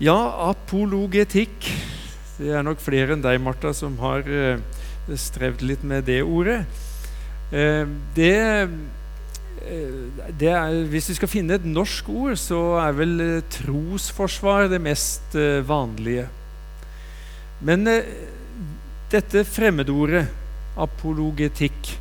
Ja, 0.00 0.16
apologetikk. 0.48 1.66
Det 2.38 2.54
er 2.56 2.62
nok 2.64 2.78
flere 2.80 3.12
enn 3.12 3.20
deg, 3.20 3.36
Martha, 3.44 3.74
som 3.76 3.98
har 4.00 4.24
eh, 4.24 4.62
strevd 5.12 5.60
litt 5.60 5.82
med 5.84 6.06
det 6.08 6.22
ordet. 6.24 6.62
Eh, 7.52 7.84
det, 8.16 8.30
eh, 9.60 10.24
det 10.40 10.48
er, 10.54 10.78
hvis 10.88 11.10
vi 11.12 11.18
skal 11.18 11.32
finne 11.34 11.60
et 11.60 11.68
norsk 11.68 12.08
ord, 12.14 12.40
så 12.40 12.62
er 12.80 12.96
vel 12.96 13.14
trosforsvar 13.52 14.70
det 14.72 14.80
mest 14.80 15.36
vanlige. 15.68 16.30
Men 17.60 17.84
dette 19.12 19.44
fremmedordet, 19.52 20.32
apologetikk, 20.80 21.92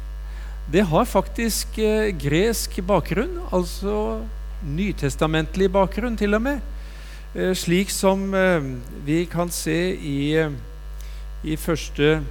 det 0.71 0.87
har 0.87 1.15
faktisk 1.19 1.75
gresk 2.23 2.79
bakgrunn, 2.87 3.41
altså 3.51 4.21
nytestamentlig 4.63 5.67
bakgrunn 5.75 6.15
til 6.15 6.39
og 6.39 6.47
med. 6.47 6.78
Eh, 7.35 7.55
slik 7.55 7.89
som 7.89 8.33
eh, 8.33 8.63
vi 9.05 9.25
kan 9.25 9.51
se 9.53 9.95
i, 9.95 10.33
eh, 10.33 10.51
i 11.43 11.55
første 11.55 12.23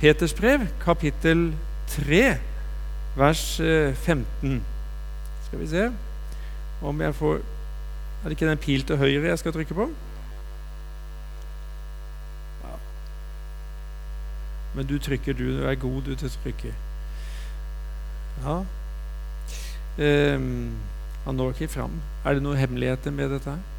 Peters 0.00 0.34
brev, 0.34 0.64
kapittel 0.82 1.54
3, 1.86 2.36
vers 3.16 3.60
eh, 3.60 3.94
15. 3.94 4.64
Skal 5.46 5.60
vi 5.60 5.66
se 5.66 5.92
om 6.82 7.00
jeg 7.00 7.14
får 7.14 7.34
Er 8.18 8.24
det 8.24 8.30
ikke 8.30 8.48
den 8.50 8.58
pil 8.58 8.82
til 8.82 8.96
høyre 8.96 9.28
jeg 9.28 9.38
skal 9.38 9.52
trykke 9.52 9.74
på? 9.74 9.88
Ja. 12.64 12.74
Men 14.74 14.86
du 14.86 14.98
trykker, 14.98 15.32
du. 15.32 15.44
Du 15.60 15.62
er 15.62 15.74
god 15.74 16.02
du 16.02 16.14
til 16.14 16.26
å 16.26 16.34
trykke. 16.42 16.74
Ja. 18.42 18.58
um, 20.34 20.76
han 21.24 21.34
når 21.34 21.54
ikke 21.54 21.68
fram. 21.68 22.00
Er 22.24 22.34
det 22.34 22.42
noen 22.42 22.58
hemmeligheter 22.58 23.14
med 23.14 23.30
dette? 23.30 23.50
her? 23.50 23.77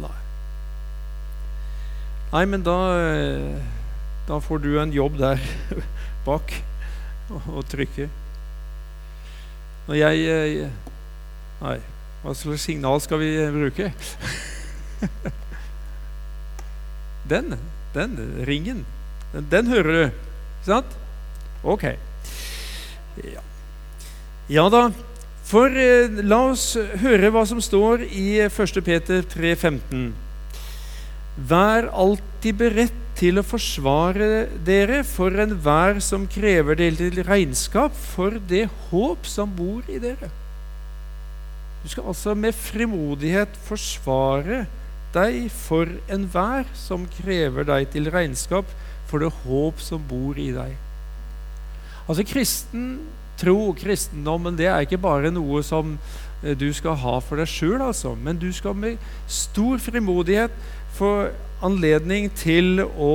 Nei. 0.00 0.18
Nei, 2.32 2.44
men 2.50 2.64
da 2.66 2.76
eh, 2.98 3.62
Da 4.26 4.40
får 4.42 4.58
du 4.64 4.72
en 4.80 4.92
jobb 4.94 5.18
der 5.20 5.38
bak 6.26 6.54
og, 7.30 7.62
trykke. 7.70 8.08
Når 9.86 10.00
jeg 10.00 10.24
eh, 10.32 10.70
Nei, 11.60 11.78
hva 12.24 12.34
slags 12.36 12.66
signal 12.66 13.00
skal 13.04 13.20
vi 13.22 13.30
bruke? 13.54 13.92
Den, 17.24 17.54
den 17.94 18.44
ringen. 18.44 18.84
Den, 19.32 19.46
den 19.50 19.66
hører 19.72 19.92
du, 19.92 20.02
ikke 20.04 20.66
sant? 20.66 20.96
Ok. 21.64 21.84
Ja, 23.24 23.40
ja 24.52 24.64
da. 24.68 24.82
For 25.44 25.68
eh, 25.76 26.20
la 26.24 26.40
oss 26.50 26.72
høre 27.02 27.30
hva 27.32 27.44
som 27.48 27.60
står 27.62 28.06
i 28.08 28.40
1. 28.46 28.84
Peter 28.86 29.24
3,15. 29.28 30.12
Vær 31.50 31.90
alltid 31.92 32.60
beredt 32.60 33.00
til 33.18 33.38
å 33.38 33.46
forsvare 33.46 34.46
dere 34.66 35.02
for 35.06 35.34
enhver 35.44 36.00
som 36.02 36.24
krever 36.30 36.78
dere 36.78 36.96
til 36.98 37.20
regnskap 37.26 37.94
for 38.14 38.40
det 38.50 38.64
håp 38.88 39.28
som 39.28 39.52
bor 39.54 39.84
i 39.90 40.00
dere. 40.02 40.30
Du 41.84 41.90
skal 41.92 42.08
altså 42.10 42.34
med 42.38 42.56
frimodighet 42.56 43.58
forsvare 43.68 44.64
deg 45.14 45.50
for 45.52 45.90
enhver 46.10 46.64
som 46.78 47.04
krever 47.20 47.66
deg 47.68 47.90
til 47.92 48.08
regnskap 48.10 48.70
for 49.10 49.22
det 49.22 49.30
håp 49.44 49.82
som 49.84 50.02
bor 50.08 50.40
i 50.40 50.48
deg. 50.56 50.72
Altså 52.08 52.24
Kristen 52.26 52.88
tro, 53.40 53.72
kristendommen, 53.78 54.56
det 54.58 54.68
er 54.70 54.84
ikke 54.84 55.00
bare 55.02 55.32
noe 55.34 55.62
som 55.66 55.96
eh, 56.42 56.54
du 56.58 56.68
skal 56.76 56.98
ha 57.02 57.18
for 57.24 57.40
deg 57.40 57.50
sjøl, 57.50 57.80
altså, 57.82 58.14
men 58.14 58.38
du 58.40 58.50
skal 58.54 58.76
med 58.78 59.02
stor 59.30 59.80
frimodighet 59.82 60.54
få 60.94 61.14
anledning 61.64 62.28
til 62.38 62.84
å 62.84 63.14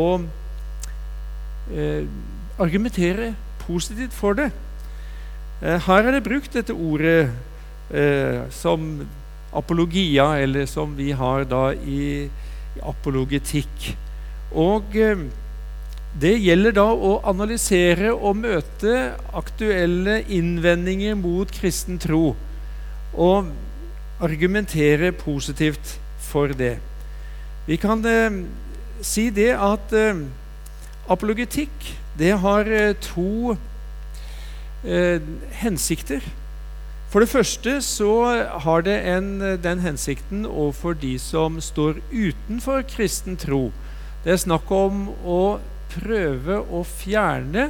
eh, 1.72 2.04
argumentere 2.60 3.34
positivt 3.64 4.16
for 4.16 4.36
det. 4.40 4.50
Eh, 5.62 5.80
her 5.88 6.08
er 6.08 6.16
det 6.16 6.26
brukt 6.26 6.54
dette 6.56 6.76
ordet 6.76 7.30
eh, 7.92 8.46
som 8.52 9.06
apologia, 9.56 10.38
eller 10.40 10.68
som 10.70 10.96
vi 10.98 11.12
har 11.12 11.46
da 11.50 11.70
i, 11.74 12.28
i 12.76 12.84
apologetikk. 12.86 13.92
Og 14.56 14.96
eh, 14.98 15.28
det 16.20 16.36
gjelder 16.42 16.74
da 16.76 16.88
å 16.92 17.14
analysere 17.30 18.12
og 18.12 18.42
møte 18.42 18.96
aktuelle 19.36 20.20
innvendinger 20.28 21.16
mot 21.16 21.52
kristen 21.54 22.00
tro 22.02 22.34
og 23.14 23.52
argumentere 24.20 25.14
positivt 25.16 25.96
for 26.20 26.52
det. 26.52 26.76
Vi 27.70 27.78
kan 27.80 28.04
eh, 28.06 28.42
si 29.02 29.30
det 29.32 29.54
at 29.56 29.94
eh, 29.96 30.26
apologetikk 31.08 31.94
det 32.20 32.34
har 32.44 32.68
eh, 32.68 32.94
to 33.00 33.56
eh, 34.84 35.24
hensikter. 35.62 36.26
For 37.10 37.24
det 37.24 37.32
første 37.32 37.80
så 37.82 38.12
har 38.66 38.84
det 38.86 39.00
en, 39.10 39.40
den 39.64 39.80
hensikten 39.80 40.46
overfor 40.46 40.94
de 40.94 41.16
som 41.20 41.62
står 41.62 42.04
utenfor 42.12 42.84
kristen 42.92 43.38
tro. 43.40 43.72
Det 44.24 44.36
er 44.36 44.44
snakk 44.44 44.70
om 44.72 45.08
å 45.26 45.42
prøve 45.92 46.60
å 46.60 46.82
fjerne 46.88 47.70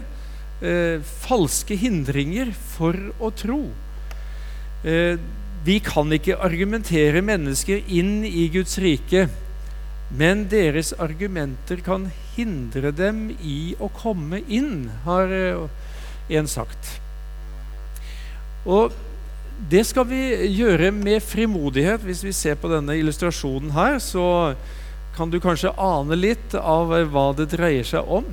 eh, 0.61 1.01
falske 1.23 1.77
hindringer 1.79 2.53
for 2.75 2.97
å 3.19 3.31
tro. 3.35 3.61
Eh, 4.83 5.19
vi 5.65 5.77
kan 5.83 6.11
ikke 6.15 6.39
argumentere 6.39 7.21
mennesker 7.25 7.83
inn 7.91 8.23
i 8.27 8.47
Guds 8.53 8.77
rike, 8.79 9.27
men 10.09 10.47
deres 10.49 10.93
argumenter 10.97 11.83
kan 11.85 12.07
hindre 12.37 12.93
dem 12.95 13.27
i 13.43 13.75
å 13.79 13.91
komme 13.93 14.41
inn, 14.47 14.87
har 15.05 15.35
eh, 15.35 15.67
en 16.39 16.49
sagt. 16.49 16.95
Og 18.69 18.95
det 19.69 19.83
skal 19.89 20.07
vi 20.07 20.21
gjøre 20.55 20.91
med 20.95 21.19
frimodighet. 21.23 22.03
Hvis 22.07 22.23
vi 22.23 22.31
ser 22.35 22.55
på 22.59 22.71
denne 22.71 22.95
illustrasjonen 22.99 23.73
her, 23.75 23.99
så 23.99 24.55
kan 25.19 25.31
du 25.31 25.41
kanskje 25.43 25.75
ane 25.75 26.15
litt 26.15 26.55
av 26.55 26.93
eh, 26.95 27.07
hva 27.11 27.29
det 27.35 27.49
dreier 27.51 27.83
seg 27.83 28.07
om. 28.07 28.27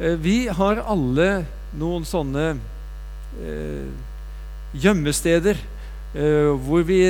Eh, 0.00 0.16
vi 0.16 0.46
har 0.48 0.80
alle 0.80 1.44
noen 1.76 2.06
sånne 2.08 2.54
eh, 3.44 3.88
gjemmesteder 4.80 5.60
eh, 5.60 6.54
hvor 6.64 6.86
vi 6.88 7.02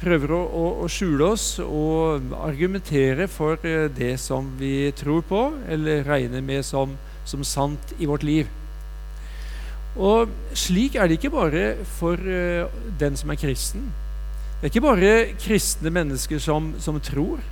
prøver 0.00 0.32
å, 0.32 0.40
å, 0.46 0.64
å, 0.84 0.88
skjule 0.88 1.32
oss 1.34 1.46
og 1.64 2.32
argumentere 2.38 3.26
for 3.28 3.58
det 3.96 4.14
som 4.22 4.52
vi 4.60 4.92
tror 4.96 5.24
på, 5.26 5.42
eller 5.68 6.06
regner 6.06 6.44
med 6.44 6.64
som, 6.64 6.94
som 7.28 7.42
sant 7.44 7.92
i 7.98 8.06
vårt 8.08 8.24
liv. 8.24 8.46
Og 9.98 10.30
slik 10.54 10.94
er 10.94 11.08
det 11.08 11.18
ikke 11.18 11.34
bare 11.34 11.64
for 11.98 12.14
eh, 12.22 12.68
den 13.00 13.18
som 13.18 13.34
er 13.34 13.40
kristen. 13.40 13.88
Det 14.58 14.68
er 14.68 14.72
ikke 14.72 14.86
bare 14.86 15.12
kristne 15.38 15.90
mennesker 15.94 16.38
som, 16.42 16.72
som, 16.82 17.00
tror. 17.02 17.42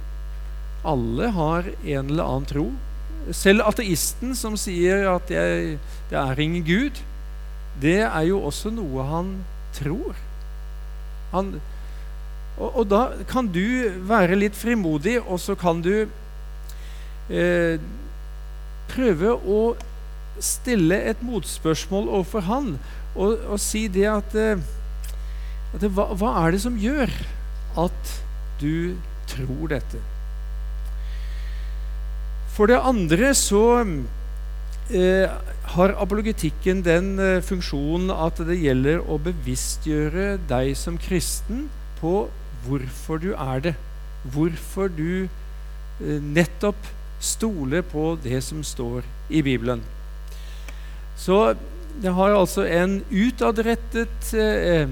Alle 0.87 1.31
har 1.35 1.71
en 1.73 2.11
eller 2.13 2.25
annen 2.25 2.49
tro. 2.51 2.67
Selv 3.35 3.67
ateisten 3.67 4.37
som 4.39 4.55
sier 4.61 5.09
at 5.11 5.31
jeg, 5.33 5.79
det 6.11 6.19
er 6.21 6.43
ingen 6.43 6.65
Gud, 6.67 7.01
det 7.83 8.01
er 8.07 8.23
jo 8.29 8.41
også 8.47 8.71
noe 8.73 9.07
han 9.09 9.33
tror. 9.77 10.15
Han, 11.33 11.57
og, 12.57 12.71
og, 12.71 12.85
da 12.89 13.03
kan 13.29 13.51
du 13.53 13.91
være 14.09 14.39
litt 14.39 14.57
frimodig, 14.57 15.19
og 15.21 15.41
så 15.43 15.57
kan 15.59 15.83
du 15.85 16.07
eh, 17.29 17.83
prøve 18.93 19.35
å 19.35 19.61
stille 20.41 20.99
et 21.11 21.23
motspørsmål 21.25 22.11
overfor 22.13 22.45
han 22.47 22.75
og, 23.17 23.39
og 23.49 23.61
si 23.61 23.87
det 23.93 24.05
at, 24.11 24.35
eh, 24.37 24.61
at 25.73 25.81
det, 25.83 25.91
hva, 25.97 26.11
hva, 26.17 26.35
er 26.45 26.55
det 26.55 26.63
som 26.65 26.77
gjør 26.81 27.13
at 27.81 28.13
du 28.61 28.97
tror 29.31 29.73
dette? 29.73 30.01
For 32.57 32.71
det 32.71 32.79
andre 32.81 33.35
så 33.37 33.85
eh, 33.85 35.33
har 35.77 35.93
apologetikken 36.01 36.81
den 36.87 37.19
eh, 37.21 37.43
funksjonen 37.45 38.09
at 38.15 38.41
det 38.49 38.57
gjelder 38.63 39.03
å 39.05 39.19
bevisstgjøre 39.21 40.39
deg 40.49 40.71
som 40.81 40.97
kristen 40.97 41.67
på 42.01 42.31
hvorfor 42.65 43.21
du 43.21 43.35
er 43.35 43.61
det. 43.67 43.75
Hvorfor 44.33 44.89
du 44.89 45.27
eh, 45.27 46.21
nettopp 46.23 46.89
stoler 47.21 47.85
på 47.85 48.15
det 48.25 48.41
som 48.45 48.65
står 48.65 49.05
i 49.29 49.43
Bibelen. 49.45 49.85
Så 51.17 51.55
det 52.03 52.13
har 52.13 52.33
altså 52.37 52.65
en 52.65 53.03
utadrettet 53.11 54.33
eh, 54.33 54.89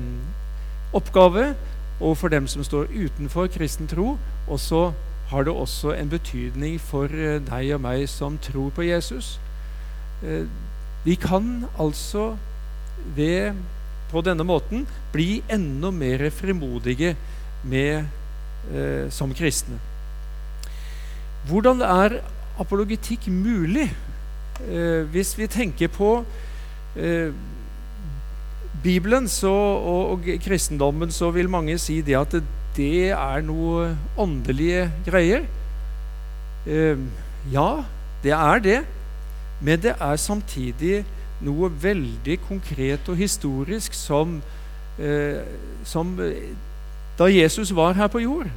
oppgave 0.92 1.54
overfor 2.00 2.28
dem 2.28 2.46
som 2.48 2.64
står 2.64 2.92
utenfor 2.92 3.48
kristen 3.56 3.88
tro. 3.88 4.18
Og 4.48 4.60
så 4.60 4.90
har 5.30 5.44
det 5.44 5.52
også 5.52 5.94
en 5.96 6.10
betydning 6.12 6.80
for 6.80 7.08
eh, 7.12 7.40
deg 7.44 7.74
og 7.76 7.80
meg 7.84 8.08
som 8.10 8.38
tror 8.42 8.70
på 8.74 8.86
Jesus. 8.86 9.38
Eh, 10.22 10.44
vi 11.04 11.16
kan 11.20 11.66
altså 11.78 12.34
ved 13.16 13.54
på 14.10 14.22
denne 14.24 14.44
måten 14.46 14.86
bli 15.12 15.42
enda 15.50 15.90
mer 15.90 16.28
frimodige 16.30 17.16
med, 17.64 18.04
eh, 18.72 19.10
som 19.10 19.34
kristne. 19.34 19.80
Hvordan 21.48 21.82
er 21.82 22.20
apologetikk 22.60 23.28
mulig? 23.28 23.90
Eh, 24.68 25.02
hvis 25.10 25.34
vi 25.38 25.46
tenker 25.46 25.88
på 25.88 26.24
eh, 26.96 27.32
Bibelen 28.82 29.28
så, 29.28 29.50
og, 29.50 30.10
og, 30.10 30.28
kristendommen, 30.44 31.10
så 31.10 31.30
vil 31.30 31.50
mange 31.50 31.78
si 31.78 32.00
det 32.00 32.16
at 32.16 32.36
er 32.82 33.42
noe 33.46 33.92
åndelige 34.18 34.88
greier. 35.06 35.44
Eh, 36.66 36.98
ja, 37.52 37.84
det 38.22 38.32
er 38.32 38.58
det. 38.58 38.80
Men 39.60 39.80
det 39.80 39.94
er 40.00 40.16
samtidig 40.16 41.04
noe 41.44 41.70
veldig 41.82 42.38
konkret 42.48 43.08
og 43.08 43.16
historisk 43.16 43.94
som, 43.94 44.42
eh, 44.98 45.42
som 45.84 46.16
Da 47.18 47.24
Jesus 47.30 47.70
var 47.70 47.92
her 47.94 48.08
på 48.08 48.18
jord, 48.18 48.50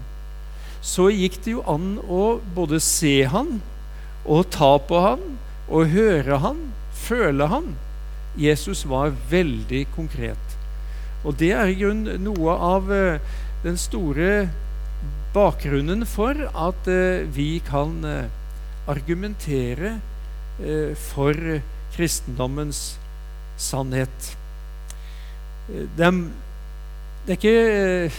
så 0.82 1.12
gikk 1.14 1.46
det 1.46 1.52
jo 1.52 1.62
an 1.70 2.00
å 2.10 2.40
både 2.56 2.80
se 2.82 3.22
han 3.30 3.62
og 4.26 4.50
ta 4.50 4.78
på 4.78 5.02
han 5.04 5.38
og 5.70 5.92
høre 5.94 6.40
han, 6.42 6.74
føle 6.94 7.48
han. 7.48 7.76
Jesus 8.38 8.86
var 8.90 9.14
veldig 9.30 9.88
konkret. 9.96 10.58
Og 11.24 11.38
det 11.40 11.52
er 11.52 11.70
i 11.70 11.78
grunnen 11.78 12.24
noe 12.24 12.54
av 12.54 12.92
eh, 12.94 13.20
den 13.64 13.78
store 13.80 14.50
bakgrunnen 15.34 16.06
for 16.10 16.38
at 16.48 16.90
eh, 16.92 17.28
vi 17.34 17.60
kan 17.66 18.04
eh, 18.06 18.30
argumentere 18.88 19.98
for 20.98 21.38
kristendommens 21.94 22.96
sannhet. 23.62 24.30
Det 25.68 26.02
er, 26.08 26.16
det 27.28 27.36
er 27.36 27.38
ikke, 27.38 28.16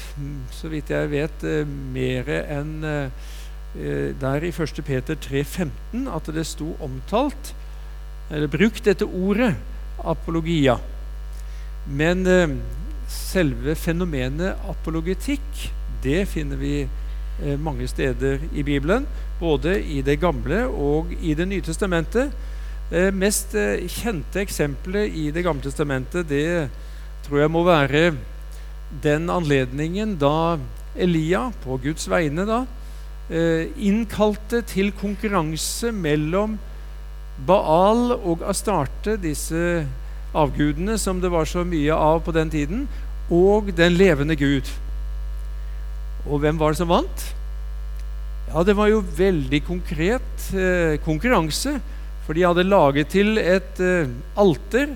så 0.55 0.71
vidt 0.71 0.93
jeg 0.95 1.11
vet, 1.11 1.43
mer 1.67 2.31
enn 2.39 2.77
der 4.23 4.47
i 4.47 4.53
1. 4.55 4.85
Peter 4.87 5.19
3,15 5.19 6.07
at 6.15 6.31
det 6.37 6.47
sto 6.47 6.77
omtalt, 6.85 7.51
eller 8.31 8.55
brukt 8.55 8.85
dette 8.87 9.09
ordet, 9.09 9.57
apologia. 10.05 10.79
Men 11.89 12.27
eh, 12.27 12.49
selve 13.09 13.75
fenomenet 13.79 14.69
apologetikk, 14.69 15.69
det 16.05 16.27
finner 16.31 16.61
vi 16.61 16.75
eh, 16.85 17.57
mange 17.59 17.89
steder 17.89 18.43
i 18.53 18.63
Bibelen. 18.63 19.07
Både 19.41 19.79
i 19.83 20.03
Det 20.03 20.19
gamle 20.21 20.67
og 20.67 21.13
i 21.23 21.35
Det 21.35 21.49
nye 21.49 21.65
testamentet. 21.65 22.33
Det 22.91 23.09
mest 23.15 23.55
eh, 23.55 23.87
kjente 23.89 24.41
eksempelet 24.41 25.15
i 25.15 25.31
Det 25.31 25.45
gamle 25.45 25.63
testamentet 25.63 26.29
det 26.29 26.69
tror 27.27 27.43
jeg 27.43 27.53
må 27.53 27.65
være 27.67 28.15
den 29.03 29.29
anledningen 29.31 30.17
da 30.19 30.59
Elia, 30.99 31.51
på 31.63 31.77
Guds 31.83 32.09
vegne, 32.11 32.47
da, 32.49 32.65
eh, 33.29 33.69
innkalte 33.77 34.63
til 34.67 34.93
konkurranse 34.93 35.93
mellom 35.93 36.59
Baal 37.47 38.17
og 38.17 38.43
Astarte, 38.43 39.17
disse 39.21 39.85
avgudene 40.37 40.99
som 41.01 41.23
det 41.23 41.31
var 41.33 41.49
så 41.49 41.65
mye 41.65 41.95
av 41.95 42.23
på 42.27 42.35
den 42.37 42.51
tiden, 42.53 42.87
og 43.33 43.73
den 43.77 43.97
levende 43.97 44.37
Gud. 44.39 44.69
Og 46.29 46.43
hvem 46.43 46.59
var 46.61 46.73
det 46.73 46.81
som 46.81 46.91
vant? 46.91 47.25
Ja, 48.49 48.63
det 48.65 48.77
var 48.79 48.89
jo 48.89 49.05
veldig 49.05 49.61
konkret 49.67 50.49
eh, 50.57 50.97
konkurranse. 51.05 51.79
For 52.25 52.37
de 52.37 52.45
hadde 52.45 52.69
laget 52.69 53.13
til 53.13 53.41
et 53.41 53.81
eh, 53.81 54.09
alter 54.37 54.95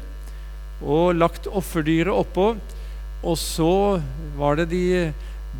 og 0.83 1.17
lagt 1.17 1.49
offerdyret 1.49 2.13
oppå. 2.13 2.53
Og 3.23 3.37
så 3.39 4.01
var 4.37 4.59
det 4.59 4.71
de 4.73 5.13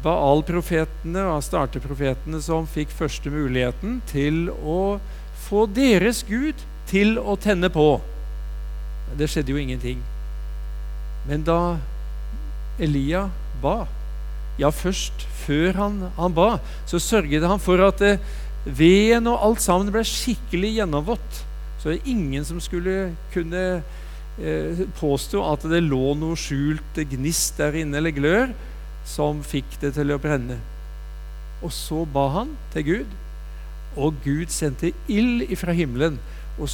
Baal-profetene 0.03 1.23
og 1.31 1.45
starteprofetene 1.47 2.41
som 2.43 2.67
fikk 2.67 2.91
første 2.97 3.31
muligheten 3.31 4.01
til 4.11 4.49
å 4.51 4.99
få 5.45 5.67
deres 5.71 6.25
Gud 6.27 6.59
til 6.91 7.21
å 7.21 7.37
tenne 7.39 7.71
på. 7.71 8.01
Det 9.19 9.29
skjedde 9.31 9.53
jo 9.53 9.61
ingenting. 9.61 10.03
Men 11.29 11.45
da 11.47 11.77
Elia 12.83 13.27
ba, 13.63 13.85
ja, 14.59 14.71
først 14.75 15.27
før 15.45 15.77
han, 15.79 15.99
han 16.17 16.35
ba, 16.37 16.57
så 16.89 17.01
sørget 17.03 17.45
han 17.47 17.61
for 17.63 17.83
at 17.85 18.03
eh, 18.05 18.21
veden 18.65 19.29
og 19.31 19.41
alt 19.47 19.63
sammen 19.65 19.93
ble 19.93 20.05
skikkelig 20.07 20.77
gjennomvått. 20.79 21.43
Så 21.81 21.91
det 21.91 22.01
er 22.01 22.13
ingen 22.13 22.45
som 22.47 22.61
skulle 22.63 23.13
kunne 23.35 23.63
eh, 24.39 24.85
påstå 25.01 25.43
at 25.51 25.67
det 25.71 25.83
lå 25.87 26.15
noe 26.19 26.39
skjult 26.39 27.01
gnist 27.11 27.59
der 27.61 27.81
inne, 27.83 27.99
eller 27.99 28.15
glør, 28.15 28.53
som 29.09 29.43
fikk 29.47 29.81
det 29.83 29.97
til 29.97 30.15
å 30.15 30.21
brenne. 30.23 30.61
Og 31.63 31.73
så 31.75 32.05
ba 32.09 32.29
han 32.39 32.55
til 32.75 32.87
Gud, 32.87 33.19
og 33.99 34.23
Gud 34.25 34.53
sendte 34.55 34.93
ild 35.11 35.45
ifra 35.53 35.75
himmelen 35.77 36.17
og 36.61 36.69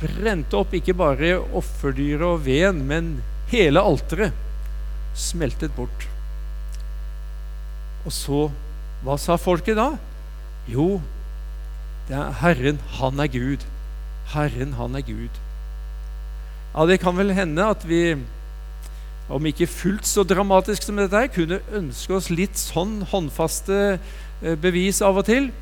brente 0.00 0.58
opp 0.58 0.74
ikke 0.76 0.96
bare 0.96 1.36
offerdyret 1.56 2.26
og 2.26 2.44
veden, 2.44 2.82
men 2.88 3.14
hele 3.52 3.80
alteret 3.80 4.36
smeltet 5.16 5.72
bort. 5.76 6.08
Og 8.06 8.14
så 8.14 8.46
Hva 9.04 9.14
sa 9.20 9.36
folket 9.38 9.76
da? 9.76 9.90
Jo, 10.66 11.00
det 12.08 12.16
er 12.16 12.32
Herren, 12.40 12.78
han 12.96 13.20
er 13.22 13.28
Gud. 13.30 13.66
Herren, 14.32 14.72
han 14.78 14.96
er 14.98 15.04
Gud. 15.06 15.36
Ja, 16.74 16.86
Det 16.86 17.00
kan 17.00 17.16
vel 17.16 17.30
hende 17.36 17.62
at 17.62 17.84
vi, 17.86 18.16
om 19.28 19.46
ikke 19.46 19.68
fullt 19.68 20.06
så 20.08 20.24
dramatisk 20.24 20.82
som 20.82 20.96
dette 20.96 21.18
her, 21.18 21.30
kunne 21.30 21.60
ønske 21.76 22.16
oss 22.16 22.30
litt 22.30 22.58
sånn 22.58 23.04
håndfaste 23.12 23.78
eh, 24.42 24.56
bevis 24.58 25.02
av 25.02 25.20
og 25.20 25.28
til. 25.28 25.52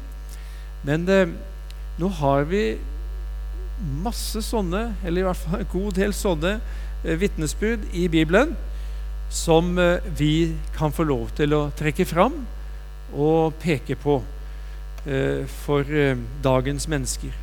Men 0.86 1.04
det, 1.10 1.20
nå 1.98 2.08
har 2.22 2.48
vi 2.48 2.78
masse 3.84 4.42
sånne, 4.44 4.94
eller 5.04 5.22
i 5.22 5.26
hvert 5.26 5.40
fall 5.40 5.62
en 5.62 5.72
god 5.72 5.98
del 5.98 6.14
sånne, 6.16 6.58
eh, 7.04 7.16
vitnesbyrd 7.20 7.88
i 7.92 8.06
Bibelen 8.08 8.54
som 9.34 9.78
eh, 9.78 10.04
vi 10.19 10.54
kan 10.76 10.92
få 10.94 11.06
lov 11.08 11.32
til 11.36 11.54
å 11.56 11.69
trekke 11.76 12.06
fram 12.08 12.44
og 13.14 13.56
peke 13.62 13.96
på 14.00 14.20
eh, 15.06 15.44
for 15.64 15.84
dagens 16.42 16.88
mennesker. 16.88 17.34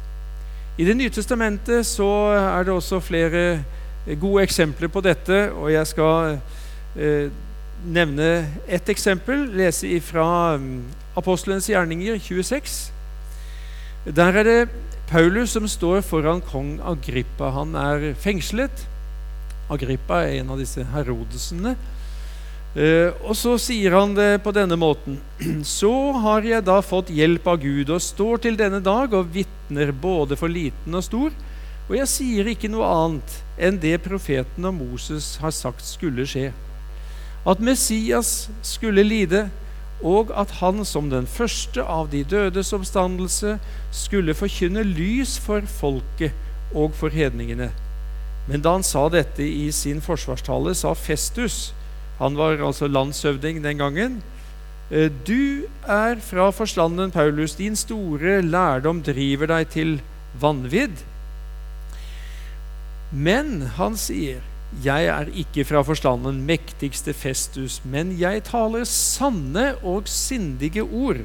I 0.79 0.88
Det 0.88 0.95
nye 0.97 1.13
testamentet 1.13 1.85
så 1.85 2.09
er 2.33 2.65
det 2.65 2.73
også 2.73 3.01
flere 3.03 3.63
gode 4.17 4.47
eksempler 4.47 4.89
på 4.89 5.01
dette, 5.03 5.51
og 5.51 5.69
jeg 5.69 5.85
skal 5.85 6.39
nevne 7.85 8.29
ett 8.67 8.89
eksempel, 8.89 9.43
lese 9.55 10.00
fra 10.03 10.55
Apostlenes 10.55 11.01
Apostelens 11.12 11.67
gjerninger 11.67 12.15
26. 12.24 12.93
Der 14.15 14.38
er 14.39 14.43
det 14.43 14.69
Paulus 15.12 15.51
som 15.51 15.65
står 15.68 16.06
foran 16.08 16.39
kong 16.39 16.77
Agrippa. 16.88 17.50
Han 17.51 17.75
er 17.75 18.13
fengslet. 18.15 18.86
Agrippa 19.68 20.22
er 20.24 20.38
en 20.39 20.53
av 20.53 20.62
disse 20.62 20.86
herodesene. 20.94 21.74
Uh, 22.72 23.12
og 23.27 23.36
så 23.36 23.58
sier 23.60 23.91
han 23.91 24.13
det 24.15 24.39
på 24.46 24.53
denne 24.56 24.77
måten.: 24.80 25.18
Så 25.68 25.91
har 26.24 26.48
jeg 26.48 26.63
da 26.63 26.77
fått 26.80 27.12
hjelp 27.12 27.50
av 27.51 27.60
Gud 27.60 27.91
og 27.91 28.00
står 28.00 28.46
til 28.46 28.56
denne 28.56 28.80
dag 28.80 29.12
og 29.12 29.34
vitner 29.36 29.91
både 29.91 30.39
for 30.39 30.48
liten 30.48 30.96
og 30.96 31.03
stor. 31.03 31.36
Og 31.89 31.98
jeg 31.98 32.08
sier 32.08 32.48
ikke 32.48 32.72
noe 32.72 32.88
annet 32.88 33.36
enn 33.60 33.82
det 33.84 33.98
profeten 34.06 34.63
og 34.63 34.77
Moses 34.80 35.34
har 35.44 35.51
sagt 35.51 35.84
skulle 35.84 36.24
skje. 36.24 36.53
At 37.44 37.60
Messias 37.60 38.48
skulle 38.63 39.03
lide, 39.03 39.50
og 40.01 40.31
at 40.38 40.58
han 40.62 40.86
som 40.86 41.10
den 41.12 41.27
første 41.29 41.84
av 41.84 42.10
de 42.12 42.24
dødes 42.25 42.74
oppstandelse 42.74 43.58
skulle 43.93 44.38
forkynne 44.38 44.84
lys 44.88 45.38
for 45.41 45.65
folket 45.70 46.34
og 46.74 46.96
for 46.98 47.13
hedningene. 47.13 47.70
Men 48.50 48.63
da 48.65 48.74
han 48.77 48.86
sa 48.86 49.05
dette 49.13 49.46
i 49.46 49.70
sin 49.75 50.01
forsvarstale, 50.01 50.74
sa 50.75 50.96
Festus 50.98 51.72
han 52.22 52.38
var 52.38 52.62
altså 52.62 52.86
landshøvding 52.88 53.63
den 53.63 53.79
gangen. 53.81 54.20
Eh, 54.91 55.10
du 55.27 55.65
er 55.88 56.20
fra 56.22 56.51
forstanden, 56.53 57.12
Paulus. 57.12 57.55
Din 57.58 57.75
store 57.75 58.41
lærdom 58.46 59.01
driver 59.01 59.50
deg 59.50 59.72
til 59.74 59.96
vanvidd. 60.38 61.01
Men 63.12 63.72
han 63.77 63.98
sier, 63.98 64.43
jeg 64.79 65.07
er 65.11 65.27
ikke 65.35 65.65
fra 65.67 65.81
forstanden, 65.83 66.39
mektigste 66.47 67.13
Festus, 67.13 67.81
men 67.83 68.13
jeg 68.19 68.45
taler 68.47 68.85
sanne 68.87 69.73
og 69.83 70.07
sindige 70.07 70.85
ord. 70.85 71.19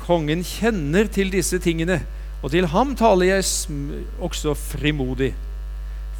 Kongen 0.00 0.42
kjenner 0.42 1.06
til 1.12 1.30
disse 1.30 1.60
tingene, 1.62 2.00
og 2.42 2.50
til 2.50 2.66
ham 2.72 2.96
taler 2.98 3.36
jeg 3.36 3.46
også 4.18 4.56
frimodig. 4.58 5.30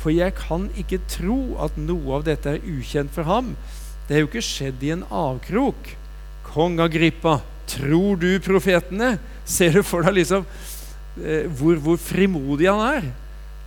For 0.00 0.14
jeg 0.14 0.37
kan 0.38 0.68
ikke 0.80 1.02
tro 1.10 1.58
at 1.60 1.76
noe 1.80 2.20
av 2.20 2.25
dette 2.28 2.54
er 2.54 2.62
ukjent 2.64 3.12
for 3.12 3.28
ham. 3.28 3.54
Det 4.08 4.16
er 4.16 4.22
jo 4.22 4.30
ikke 4.30 4.44
skjedd 4.44 4.84
i 4.87 4.94
en 4.94 5.04
avkrok. 5.10 5.92
Kong 6.46 6.80
Agrippa, 6.82 7.40
tror 7.68 8.16
du 8.20 8.30
profetene? 8.42 9.16
Ser 9.44 9.75
du 9.76 9.82
for 9.87 10.06
deg 10.06 10.16
liksom 10.20 10.46
eh, 11.20 11.50
hvor, 11.58 11.76
hvor, 11.82 11.99
frimodig 12.00 12.70
han 12.70 12.80
er? 12.87 13.10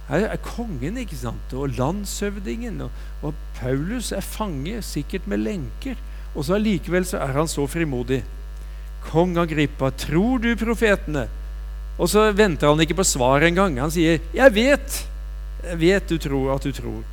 Her 0.09 0.27
er 0.27 0.41
kongen 0.43 0.97
ikke 0.99 1.15
sant? 1.15 1.53
og 1.55 1.75
landshøvdingen. 1.77 2.81
Og, 2.85 3.03
og 3.23 3.33
Paulus 3.59 4.11
er 4.11 4.25
fange, 4.25 4.81
sikkert 4.81 5.27
med 5.27 5.43
lenker. 5.45 5.99
Og 6.33 6.45
så 6.45 6.57
allikevel 6.57 7.05
så 7.07 7.21
er 7.23 7.37
han 7.37 7.47
så 7.47 7.67
frimodig. 7.69 8.23
Kong 9.03 9.37
Agrippa, 9.37 9.91
tror 9.91 10.41
du 10.43 10.53
profetene? 10.59 11.27
Og 11.99 12.09
så 12.09 12.31
venter 12.33 12.71
han 12.71 12.81
ikke 12.81 12.97
på 12.97 13.05
svar 13.05 13.45
engang. 13.45 13.77
Han 13.79 13.91
sier, 13.91 14.19
'Jeg 14.33 14.53
vet. 14.55 15.07
Jeg 15.63 15.79
vet 15.79 16.09
du 16.09 16.17
tror 16.17 16.55
at 16.55 16.63
du 16.63 16.71
tror.' 16.71 17.03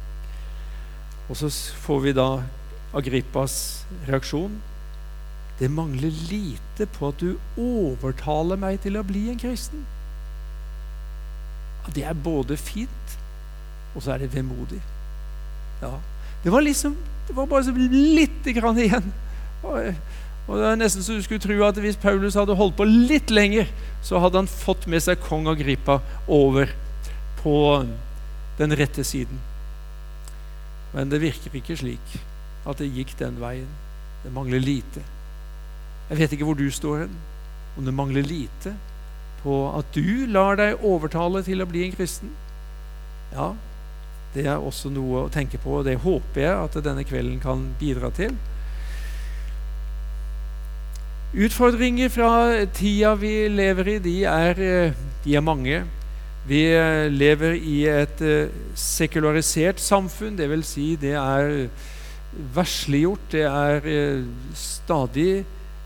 Og 1.29 1.37
så 1.37 1.51
får 1.87 2.01
vi 2.01 2.13
da 2.13 2.43
Agrippas 2.95 3.87
reaksjon. 4.09 4.63
Det 5.61 5.71
mangler 5.71 6.11
lite 6.31 6.87
på 6.87 7.09
at 7.09 7.21
du 7.21 7.37
overtaler 7.57 8.57
meg 8.57 8.81
til 8.81 8.97
å 8.97 9.05
bli 9.07 9.29
en 9.31 9.39
kristen. 9.39 9.85
Det 11.89 12.05
er 12.05 12.15
både 12.15 12.57
fint, 12.57 13.19
og 13.95 14.03
så 14.03 14.15
er 14.15 14.19
det 14.23 14.35
vemodig. 14.35 14.81
Ja. 15.83 15.97
Det 16.45 16.53
var 16.53 16.61
liksom 16.61 16.97
Det 17.29 17.37
var 17.37 17.47
bare 17.47 17.65
så 17.65 17.73
lite 17.73 18.53
grann 18.53 18.79
igjen. 18.79 19.13
Og, 19.63 19.95
og 20.49 20.57
det 20.59 20.67
er 20.67 20.79
nesten 20.81 21.05
så 21.05 21.15
du 21.15 21.23
skulle 21.23 21.43
tro 21.43 21.55
at 21.63 21.77
hvis 21.79 21.99
Paulus 22.01 22.35
hadde 22.35 22.57
holdt 22.59 22.75
på 22.77 22.87
litt 22.89 23.31
lenger, 23.31 23.69
så 24.03 24.19
hadde 24.19 24.41
han 24.41 24.51
fått 24.51 24.89
med 24.91 25.05
seg 25.05 25.21
kong 25.23 25.47
Agrippa 25.47 26.01
over 26.27 26.73
på 27.43 27.55
den 28.59 28.75
rette 28.75 29.05
siden. 29.07 29.39
Men 30.91 31.13
det 31.13 31.23
virker 31.23 31.55
ikke 31.55 31.79
slik 31.79 32.19
at 32.67 32.83
det 32.83 32.91
gikk 32.91 33.15
den 33.21 33.39
veien. 33.39 33.69
Det 34.25 34.33
mangler 34.35 34.59
lite. 34.59 35.05
Jeg 36.11 36.19
vet 36.19 36.35
ikke 36.35 36.49
hvor 36.49 36.59
du 36.59 36.67
står 36.75 37.05
hen, 37.05 37.15
om 37.79 37.87
det 37.87 37.95
mangler 37.95 38.27
lite 38.27 38.75
på 39.43 39.57
at 39.79 39.91
du 39.95 40.27
lar 40.31 40.59
deg 40.61 40.85
overtale 40.85 41.43
til 41.47 41.63
å 41.63 41.69
bli 41.69 41.87
en 41.87 41.97
kristen. 41.97 42.33
Ja, 43.33 43.53
det 44.35 44.47
er 44.47 44.63
også 44.63 44.91
noe 44.93 45.25
å 45.25 45.33
tenke 45.33 45.59
på, 45.59 45.81
og 45.81 45.87
det 45.89 46.01
håper 46.05 46.45
jeg 46.45 46.57
at 46.65 46.81
denne 46.85 47.07
kvelden 47.07 47.41
kan 47.43 47.71
bidra 47.81 48.13
til. 48.15 48.37
Utfordringer 51.31 52.11
fra 52.11 52.31
tida 52.75 53.15
vi 53.19 53.33
lever 53.51 53.95
i, 53.95 53.99
de 54.03 54.17
er, 54.27 54.61
eh, 54.61 54.93
de 55.25 55.37
er 55.37 55.47
mange. 55.47 55.85
Vi 56.47 56.65
eh, 56.75 57.07
lever 57.11 57.55
i 57.55 57.85
et 57.87 58.23
eh, 58.27 58.51
sekularisert 58.75 59.79
samfunn, 59.81 60.35
dvs. 60.39 60.73
Si 60.75 60.89
det 60.99 61.15
er 61.15 61.69
versliggjort. 62.55 63.31
Det 63.31 63.47
er 63.47 64.25
stadig 64.55 65.45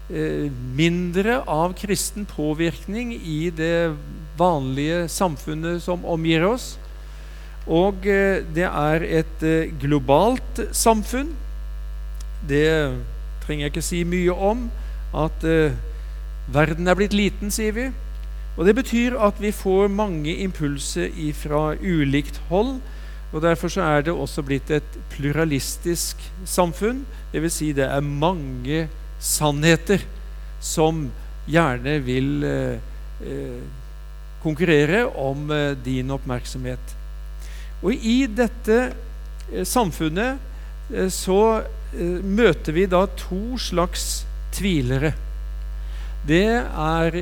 mindre 0.09 1.39
av 1.49 1.73
kristen 1.79 2.27
påvirkning 2.29 3.15
i 3.17 3.51
det 3.57 3.95
vanlige 4.37 5.09
samfunnet 5.09 5.83
som 5.83 6.05
omgir 6.05 6.45
oss. 6.45 6.75
Og 7.65 8.05
eh, 8.07 8.45
det 8.55 8.67
er 8.69 9.07
et 9.23 9.45
eh, 9.47 9.73
globalt 9.81 10.61
samfunn. 10.77 11.33
Det 12.49 12.69
trenger 13.47 13.65
jeg 13.65 13.73
ikke 13.73 13.87
si 13.87 14.03
mye 14.05 14.33
om. 14.33 14.69
At 15.15 15.45
verden 16.51 16.89
er 16.91 16.97
blitt 16.99 17.13
liten, 17.15 17.53
sier 17.55 17.73
vi. 17.73 17.85
Og 18.57 18.67
Det 18.67 18.75
betyr 18.75 19.17
at 19.19 19.41
vi 19.41 19.51
får 19.51 19.89
mange 19.89 20.35
impulser 20.37 21.09
fra 21.35 21.75
ulikt 21.81 22.41
hold. 22.49 22.81
og 23.33 23.43
Derfor 23.43 23.69
så 23.69 23.83
er 23.83 24.01
det 24.01 24.13
også 24.13 24.43
blitt 24.43 24.71
et 24.71 24.99
pluralistisk 25.11 26.17
samfunn. 26.45 27.07
Dvs. 27.33 27.53
Si 27.53 27.73
det 27.73 27.85
er 27.85 28.01
mange 28.01 28.89
sannheter 29.25 30.04
som 30.64 31.07
gjerne 31.49 31.99
vil 32.04 32.45
eh, 32.45 32.76
eh, 33.25 33.62
konkurrere 34.45 35.04
om 35.07 35.50
eh, 35.52 35.73
din 35.85 36.12
oppmerksomhet. 36.14 36.95
Og 37.85 37.93
i 38.00 38.25
dette 38.31 38.78
eh, 38.85 39.64
samfunnet 39.69 40.40
eh, 40.93 41.11
så 41.12 41.40
eh, 41.61 42.21
møter 42.25 42.76
vi 42.76 42.87
da 42.90 43.04
to 43.19 43.59
slags 43.61 44.25
tvilere. 44.54 45.12
Det 46.25 46.47
er 46.64 47.19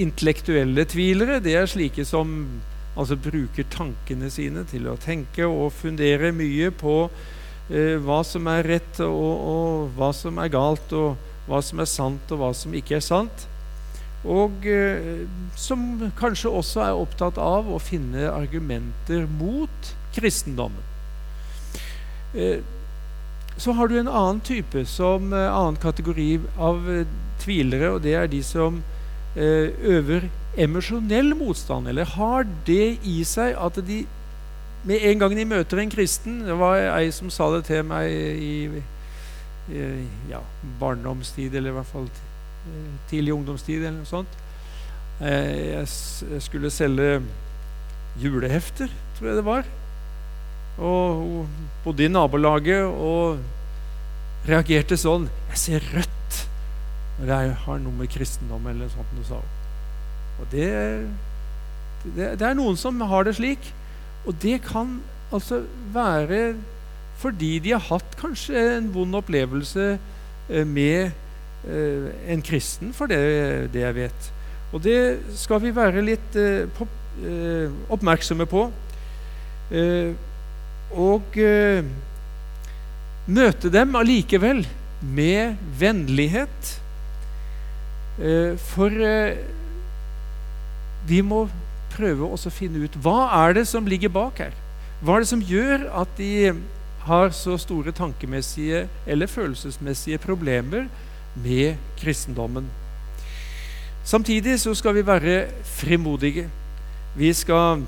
intellektuelle 0.00 0.86
tvilere. 0.90 1.38
Det 1.42 1.54
er 1.58 1.70
slike 1.70 2.06
som 2.08 2.34
altså 2.98 3.14
bruker 3.20 3.68
tankene 3.70 4.30
sine 4.32 4.64
til 4.66 4.88
å 4.90 4.98
tenke 4.98 5.46
og 5.46 5.70
fundere 5.76 6.32
mye 6.34 6.72
på 6.74 7.04
hva 7.70 8.16
som 8.26 8.48
er 8.50 8.66
rett, 8.66 8.96
og, 9.04 9.42
og 9.46 9.92
hva 9.94 10.08
som 10.16 10.40
er 10.42 10.50
galt. 10.50 10.90
og 10.90 11.29
hva 11.50 11.60
som 11.64 11.82
er 11.82 11.88
sant, 11.90 12.30
og 12.30 12.40
hva 12.40 12.50
som 12.56 12.74
ikke 12.76 12.98
er 13.00 13.04
sant. 13.04 13.46
Og 14.20 14.66
eh, 14.68 15.24
som 15.56 16.10
kanskje 16.18 16.52
også 16.52 16.84
er 16.84 16.98
opptatt 16.98 17.40
av 17.40 17.70
å 17.72 17.80
finne 17.80 18.28
argumenter 18.30 19.24
mot 19.38 19.94
kristendommen. 20.14 20.84
Eh, 22.36 22.60
så 23.60 23.74
har 23.76 23.88
du 23.88 23.98
en 23.98 24.08
annen 24.08 24.40
type, 24.44 24.84
som 24.88 25.32
eh, 25.32 25.48
annen 25.48 25.80
kategori 25.80 26.30
av 26.60 26.84
tvilere, 27.40 27.96
og 27.96 28.04
det 28.04 28.16
er 28.18 28.30
de 28.30 28.42
som 28.44 28.82
øver 29.38 30.24
emosjonell 30.58 31.36
motstand, 31.38 31.86
eller 31.86 32.08
har 32.16 32.48
det 32.66 32.98
i 33.06 33.20
seg 33.24 33.54
at 33.54 33.76
de 33.86 34.00
med 34.82 35.04
en 35.06 35.20
gang 35.20 35.36
de 35.36 35.44
møter 35.44 35.78
en 35.78 35.90
kristen 35.92 36.38
Det 36.46 36.54
var 36.56 36.80
ei 36.96 37.10
som 37.12 37.28
sa 37.30 37.50
det 37.52 37.66
til 37.68 37.84
meg 37.84 38.10
i 38.10 38.54
ja, 40.30 40.40
barndomstid, 40.80 41.54
eller 41.54 41.70
i 41.70 41.76
hvert 41.78 41.90
fall 41.90 42.08
eh, 42.08 42.94
tidlig 43.10 43.34
ungdomstid, 43.34 43.82
eller 43.82 44.00
noe 44.00 44.08
sånt. 44.08 44.38
Eh, 45.20 45.76
jeg 45.76 46.40
skulle 46.42 46.72
selge 46.72 47.20
julehefter, 48.20 48.90
tror 49.18 49.30
jeg 49.30 49.38
det 49.38 49.46
var. 49.46 49.68
Og 50.80 51.20
hun 51.20 51.70
bodde 51.84 52.06
i 52.06 52.12
nabolaget 52.12 52.86
og 52.88 53.40
reagerte 54.48 54.96
sånn 54.96 55.28
'Jeg 55.50 55.58
ser 55.58 55.80
rødt 55.92 56.46
når 57.20 57.26
jeg 57.26 57.56
har 57.64 57.78
noe 57.78 57.92
med 57.92 58.08
kristendom 58.08 58.66
eller 58.66 58.86
noe 58.86 58.94
sånt', 58.94 59.26
sa 59.28 59.34
hun. 59.34 59.56
Og 60.40 60.46
det, 60.50 60.68
det, 62.16 62.38
det 62.40 62.46
er 62.48 62.54
noen 62.56 62.76
som 62.76 63.00
har 63.00 63.24
det 63.24 63.36
slik. 63.36 63.74
Og 64.24 64.34
det 64.40 64.62
kan 64.64 65.00
altså 65.32 65.64
være 65.92 66.56
fordi 67.20 67.58
de 67.60 67.74
har 67.74 67.82
hatt 67.90 68.16
kanskje 68.20 68.60
en 68.78 68.88
vond 68.94 69.18
opplevelse 69.18 69.86
eh, 70.48 70.66
med 70.66 71.10
eh, 71.68 72.06
en 72.32 72.44
kristen, 72.44 72.94
for 72.96 73.10
det, 73.10 73.20
det, 73.74 73.82
jeg 73.84 73.96
vet. 73.98 74.30
Og 74.72 74.82
det 74.84 75.00
skal 75.36 75.60
vi 75.64 75.74
være 75.76 76.04
litt 76.06 76.38
eh, 76.40 76.64
oppmerksomme 77.90 78.46
på. 78.48 78.68
Og 80.90 81.36
møte 83.30 83.70
dem 83.70 83.98
allikevel 83.98 84.64
med 85.02 85.60
vennlighet. 85.78 86.70
For 88.64 88.96
vi 91.10 91.20
må 91.22 91.44
prøve 91.92 92.30
å 92.30 92.54
finne 92.54 92.86
ut 92.86 92.98
hva 93.04 93.28
er 93.44 93.58
det 93.60 93.66
som 93.70 93.86
ligger 93.90 94.10
bak 94.14 94.42
her. 94.42 94.56
Hva 95.02 95.18
er 95.18 95.24
det 95.24 95.30
som 95.30 95.44
gjør 95.44 95.86
at 96.02 96.18
de 96.18 96.50
har 97.06 97.30
så 97.34 97.56
store 97.58 97.92
tankemessige 97.92 98.88
eller 99.06 99.26
følelsesmessige 99.26 100.18
problemer 100.18 100.88
med 101.34 101.76
kristendommen. 101.98 102.66
Samtidig 104.04 104.60
så 104.60 104.74
skal 104.74 104.94
vi 104.94 105.06
være 105.06 105.46
frimodige. 105.64 106.48
Vi 107.16 107.32
skal 107.32 107.82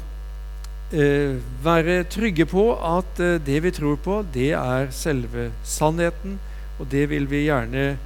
eh, 0.92 1.36
være 1.64 2.04
trygge 2.04 2.46
på 2.46 2.66
at 2.96 3.20
eh, 3.20 3.40
det 3.46 3.62
vi 3.62 3.70
tror 3.70 3.96
på, 3.96 4.24
det 4.34 4.52
er 4.52 4.90
selve 4.90 5.50
sannheten, 5.64 6.38
og 6.78 6.90
det 6.90 7.08
vil 7.10 7.30
vi 7.30 7.46
gjerne 7.46 7.96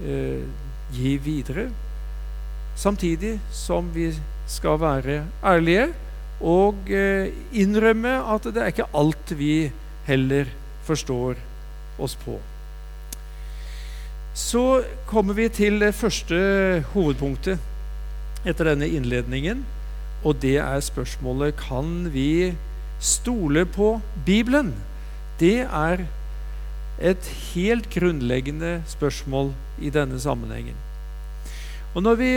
eh, 0.00 0.42
gi 0.92 1.16
videre. 1.16 1.70
Samtidig 2.76 3.38
som 3.52 3.88
vi 3.94 4.10
skal 4.46 4.80
være 4.80 5.24
ærlige 5.44 5.88
og 6.40 6.90
eh, 6.92 7.32
innrømme 7.56 8.18
at 8.34 8.44
det 8.52 8.62
er 8.62 8.72
ikke 8.72 8.90
alt 8.94 9.32
vi 9.38 9.70
heller 10.06 10.50
forstår 10.86 11.36
oss 11.98 12.14
på. 12.14 12.38
Så 14.36 14.82
kommer 15.08 15.34
vi 15.34 15.48
til 15.48 15.80
det 15.80 15.94
første 15.96 16.38
hovedpunktet 16.92 17.58
etter 18.46 18.70
denne 18.70 18.88
innledningen. 18.88 19.64
Og 20.26 20.38
det 20.42 20.58
er 20.62 20.82
spørsmålet 20.84 21.56
kan 21.60 22.10
vi 22.12 22.54
stole 23.00 23.64
på 23.66 24.00
Bibelen. 24.26 24.74
Det 25.40 25.60
er 25.64 26.06
et 27.00 27.28
helt 27.54 27.90
grunnleggende 27.92 28.82
spørsmål 28.88 29.52
i 29.80 29.90
denne 29.90 30.20
sammenhengen. 30.20 30.76
Og 31.94 32.02
når 32.02 32.14
vi 32.20 32.30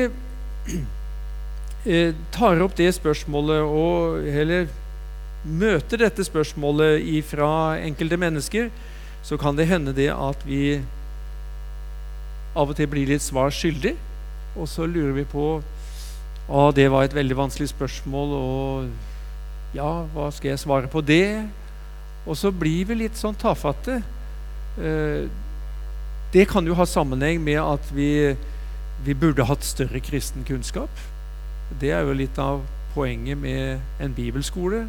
eh, 1.86 2.16
tar 2.32 2.64
opp 2.64 2.78
det 2.78 2.94
spørsmålet 2.96 3.62
og 3.64 4.24
heller 4.24 4.68
møter 5.44 6.04
dette 6.04 6.24
spørsmålet 6.28 7.06
fra 7.28 7.80
enkelte 7.80 8.18
mennesker, 8.20 8.70
så 9.24 9.38
kan 9.38 9.58
det 9.58 9.68
hende 9.70 9.94
det 9.96 10.10
at 10.14 10.44
vi 10.48 10.80
av 12.58 12.72
og 12.72 12.76
til 12.76 12.90
blir 12.90 13.10
litt 13.10 13.24
svar 13.24 13.52
skyldig. 13.54 13.96
Og 14.58 14.68
så 14.68 14.88
lurer 14.90 15.14
vi 15.20 15.28
på 15.30 15.60
Å, 16.50 16.72
det 16.74 16.88
var 16.90 17.06
et 17.06 17.14
veldig 17.14 17.36
vanskelig 17.38 17.70
spørsmål, 17.70 18.32
og 18.34 19.76
Ja, 19.78 20.08
hva 20.16 20.32
skal 20.34 20.56
jeg 20.56 20.62
svare 20.64 20.90
på 20.90 21.04
det? 21.06 21.46
Og 22.26 22.34
så 22.38 22.50
blir 22.50 22.88
vi 22.90 23.04
litt 23.04 23.20
sånn 23.20 23.38
tafatte. 23.38 24.00
Eh, 24.82 25.30
det 26.34 26.48
kan 26.50 26.66
jo 26.66 26.74
ha 26.74 26.88
sammenheng 26.90 27.38
med 27.46 27.60
at 27.62 27.92
vi, 27.94 28.34
vi 29.06 29.14
burde 29.14 29.46
hatt 29.46 29.66
større 29.66 30.02
kristen 30.02 30.42
kunnskap. 30.46 30.90
Det 31.78 31.94
er 31.94 32.02
jo 32.02 32.18
litt 32.18 32.38
av 32.42 32.64
poenget 32.96 33.38
med 33.38 34.02
en 34.02 34.18
bibelskole 34.18 34.88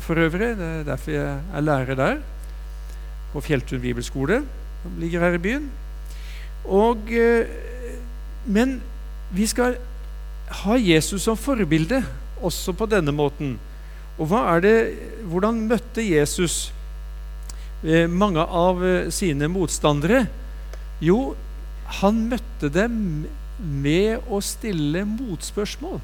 for 0.00 0.18
øvrig. 0.18 0.56
Det 0.58 0.66
er 0.66 0.84
derfor 0.86 1.10
jeg 1.10 1.38
er 1.54 1.60
lærer 1.60 1.94
der, 1.94 2.16
på 3.32 3.40
Fjelltun 3.40 3.80
bibelskole, 3.80 4.42
som 4.82 4.98
ligger 4.98 5.20
her 5.20 5.38
i 5.38 5.38
byen. 5.38 5.70
Og, 6.64 7.12
eh, 7.12 7.46
men 8.46 8.80
vi 9.30 9.46
skal 9.46 9.76
ha 10.62 10.76
Jesus 10.78 11.22
som 11.22 11.36
forbilde 11.36 12.04
også 12.42 12.72
på 12.72 12.86
denne 12.86 13.12
måten. 13.12 13.58
Og 14.18 14.62
det, 14.62 14.94
hvordan 15.24 15.66
møtte 15.68 16.02
Jesus 16.02 16.72
eh, 17.84 18.10
mange 18.10 18.40
av 18.40 18.82
sine 19.10 19.48
motstandere? 19.48 20.26
Jo, 21.00 21.34
han 22.02 22.28
møtte 22.30 22.68
dem 22.68 23.26
med 23.58 24.22
å 24.30 24.40
stille 24.44 25.04
motspørsmål. 25.06 26.00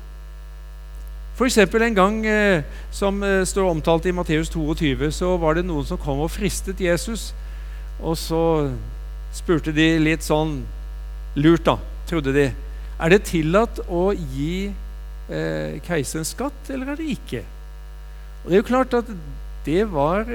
F.eks. 1.38 1.59
en 1.62 1.95
gang 1.95 2.16
eh, 2.26 2.64
som 2.90 3.23
eh, 3.23 3.45
står 3.47 3.68
omtalt 3.71 4.09
i 4.11 4.12
Matteus 4.12 4.50
22, 4.50 5.12
så 5.14 5.37
var 5.38 5.54
det 5.54 5.62
noen 5.68 5.87
som 5.87 6.00
kom 6.02 6.25
og 6.25 6.33
fristet 6.35 6.80
Jesus. 6.83 7.30
Og 8.02 8.18
så 8.18 8.42
spurte 9.35 9.71
de 9.75 9.87
litt 10.02 10.26
sånn 10.26 10.64
lurt, 11.38 11.62
da, 11.68 11.76
trodde 12.11 12.35
de. 12.35 12.49
Er 12.99 13.14
det 13.14 13.21
tillatt 13.30 13.78
å 13.87 14.09
gi 14.11 14.73
eh, 15.30 15.78
keiseren 15.87 16.26
skatt, 16.26 16.73
eller 16.75 16.90
er 16.90 16.99
det 16.99 17.12
ikke? 17.14 17.45
Og 18.42 18.50
Det 18.50 18.57
er 18.57 18.62
jo 18.64 18.71
klart 18.73 18.99
at 18.99 19.14
det 19.68 19.85
var 19.92 20.26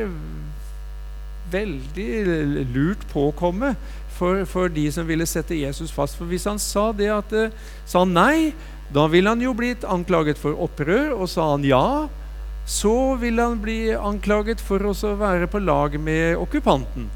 veldig 1.51 2.65
lurt 2.71 3.03
påkomme 3.11 3.73
for, 4.13 4.45
for, 4.47 4.71
de 4.71 4.87
som 4.93 5.07
ville 5.07 5.25
sette 5.27 5.57
Jesus 5.57 5.91
fast. 5.91 6.15
For 6.15 6.29
hvis 6.29 6.47
han 6.47 6.61
sa 6.61 6.91
det 6.95 7.09
at, 7.11 7.33
eh, 7.35 7.51
sa 7.89 8.05
nei, 8.07 8.53
da 8.93 9.07
ville 9.09 9.29
han 9.29 9.41
jo 9.41 9.55
blitt 9.57 9.85
anklaget 9.89 10.37
for 10.37 10.57
opprør. 10.61 11.15
Og 11.17 11.29
sa 11.31 11.49
han 11.53 11.65
ja, 11.65 12.07
så 12.69 13.15
ville 13.19 13.41
han 13.41 13.61
bli 13.63 13.93
anklaget 13.95 14.61
for 14.63 14.83
å 14.85 14.93
være 15.19 15.49
på 15.51 15.61
lag 15.63 15.97
med 15.99 16.37
okkupanten. 16.39 17.09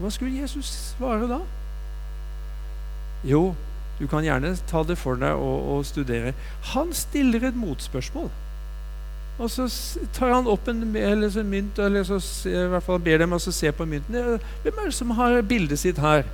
Hva 0.00 0.10
skulle 0.10 0.40
Jesus 0.40 0.70
svare 0.94 1.28
da? 1.30 1.42
Jo, 3.28 3.52
du 4.00 4.08
kan 4.10 4.24
gjerne 4.26 4.54
ta 4.66 4.82
det 4.86 4.96
for 4.98 5.20
deg 5.20 5.36
og, 5.38 5.68
og 5.76 5.84
studere. 5.86 6.32
Han 6.72 6.90
stiller 6.96 7.44
et 7.46 7.58
motspørsmål. 7.58 8.32
Og 9.42 9.50
så 9.50 9.66
tar 10.16 10.34
han 10.34 10.48
opp 10.50 10.66
en, 10.68 10.82
en 10.96 11.48
mynt, 11.48 11.78
eller 11.80 12.04
så 12.04 12.18
i 12.48 12.56
hvert 12.72 12.84
fall 12.84 13.00
ber 13.02 13.22
dem 13.22 13.32
å 13.36 13.40
se 13.42 13.70
på 13.72 13.86
mynten. 13.88 14.40
Hvem 14.64 14.80
er 14.80 14.90
det 14.90 14.96
som 14.96 15.14
har 15.16 15.38
bildet 15.46 15.80
sitt 15.80 16.00
her, 16.02 16.26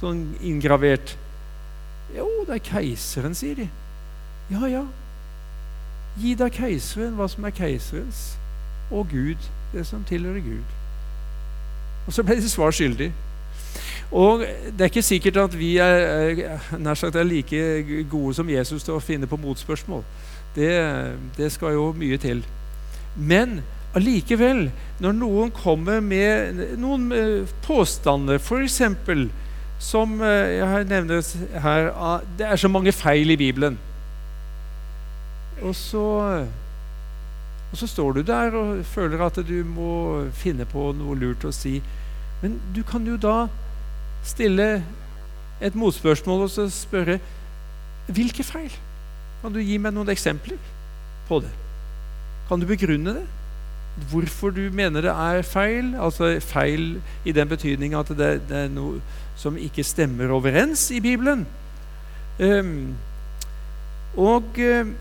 sånn 0.00 0.26
inngravert? 0.42 1.14
Jo, 2.16 2.28
det 2.46 2.54
er 2.58 2.64
keiseren, 2.64 3.34
sier 3.34 3.58
de. 3.58 3.68
Ja, 4.52 4.66
ja. 4.70 4.84
Gi 6.20 6.34
da 6.38 6.48
keiseren 6.52 7.16
hva 7.18 7.26
som 7.30 7.46
er 7.46 7.54
keiserens, 7.54 8.34
og 8.90 9.08
Gud 9.10 9.50
det 9.74 9.86
som 9.86 10.04
tilhører 10.06 10.40
Gud. 10.40 10.74
Og 12.06 12.12
så 12.12 12.22
ble 12.22 12.36
de 12.38 12.50
svar 12.50 12.74
skyldig. 12.74 13.10
Og 14.14 14.44
det 14.44 14.80
er 14.80 14.90
ikke 14.92 15.02
sikkert 15.02 15.36
at 15.42 15.54
vi 15.58 15.76
er, 15.82 16.60
nær 16.78 16.94
sagt, 16.94 17.16
er 17.16 17.26
like 17.26 18.06
gode 18.10 18.34
som 18.36 18.50
Jesus 18.50 18.84
til 18.86 18.94
å 18.94 19.02
finne 19.02 19.26
på 19.26 19.40
motspørsmål. 19.40 20.04
Det, 20.54 20.74
det 21.36 21.50
skal 21.52 21.74
jo 21.74 21.88
mye 21.98 22.18
til. 22.22 22.44
Men 23.16 23.62
allikevel, 23.96 24.68
når 25.02 25.16
noen 25.18 25.50
kommer 25.54 26.02
med 26.04 26.60
noen 26.78 27.08
påstander, 27.66 28.38
f.eks. 28.38 28.82
som 29.78 30.20
jeg 30.22 30.58
jeg 30.58 30.84
nevner 30.88 31.22
her 31.60 31.90
ah, 31.92 32.20
Det 32.38 32.46
er 32.46 32.56
så 32.56 32.68
mange 32.68 32.92
feil 32.92 33.30
i 33.30 33.36
Bibelen. 33.36 33.78
Og 35.62 35.74
så, 35.74 36.46
og 37.70 37.76
så 37.78 37.86
står 37.86 38.12
du 38.12 38.22
der 38.22 38.54
og 38.58 38.84
føler 38.84 39.22
at 39.26 39.38
du 39.48 39.64
må 39.64 40.24
finne 40.32 40.64
på 40.64 40.92
noe 40.96 41.16
lurt 41.18 41.44
å 41.44 41.52
si. 41.54 41.80
Men 42.42 42.58
du 42.74 42.82
kan 42.82 43.06
jo 43.06 43.16
da 43.16 43.46
stille 44.24 44.82
et 45.60 45.74
motspørsmål 45.78 46.46
og 46.46 46.50
så 46.50 46.66
spørre 46.72 47.18
hvilke 48.06 48.44
feil? 48.44 48.72
Kan 49.40 49.54
du 49.54 49.60
gi 49.60 49.78
meg 49.80 49.94
noen 49.94 50.12
eksempler 50.12 50.58
på 51.28 51.40
det? 51.44 51.52
Kan 52.48 52.60
du 52.60 52.68
begrunne 52.68 53.16
det? 53.20 53.24
Hvorfor 54.10 54.50
du 54.50 54.66
mener 54.74 55.04
det 55.06 55.12
er 55.12 55.44
feil? 55.46 55.94
Altså 55.94 56.34
feil 56.42 56.98
i 57.24 57.32
den 57.32 57.48
betydning 57.48 57.94
at 57.94 58.10
det, 58.10 58.32
det 58.48 58.64
er 58.64 58.72
noe 58.72 59.00
som 59.36 59.58
ikke 59.58 59.84
stemmer 59.86 60.32
overens 60.34 60.90
i 60.94 61.00
Bibelen. 61.04 61.46
Um, 62.38 62.94
og 64.16 64.58
uh, 64.58 64.94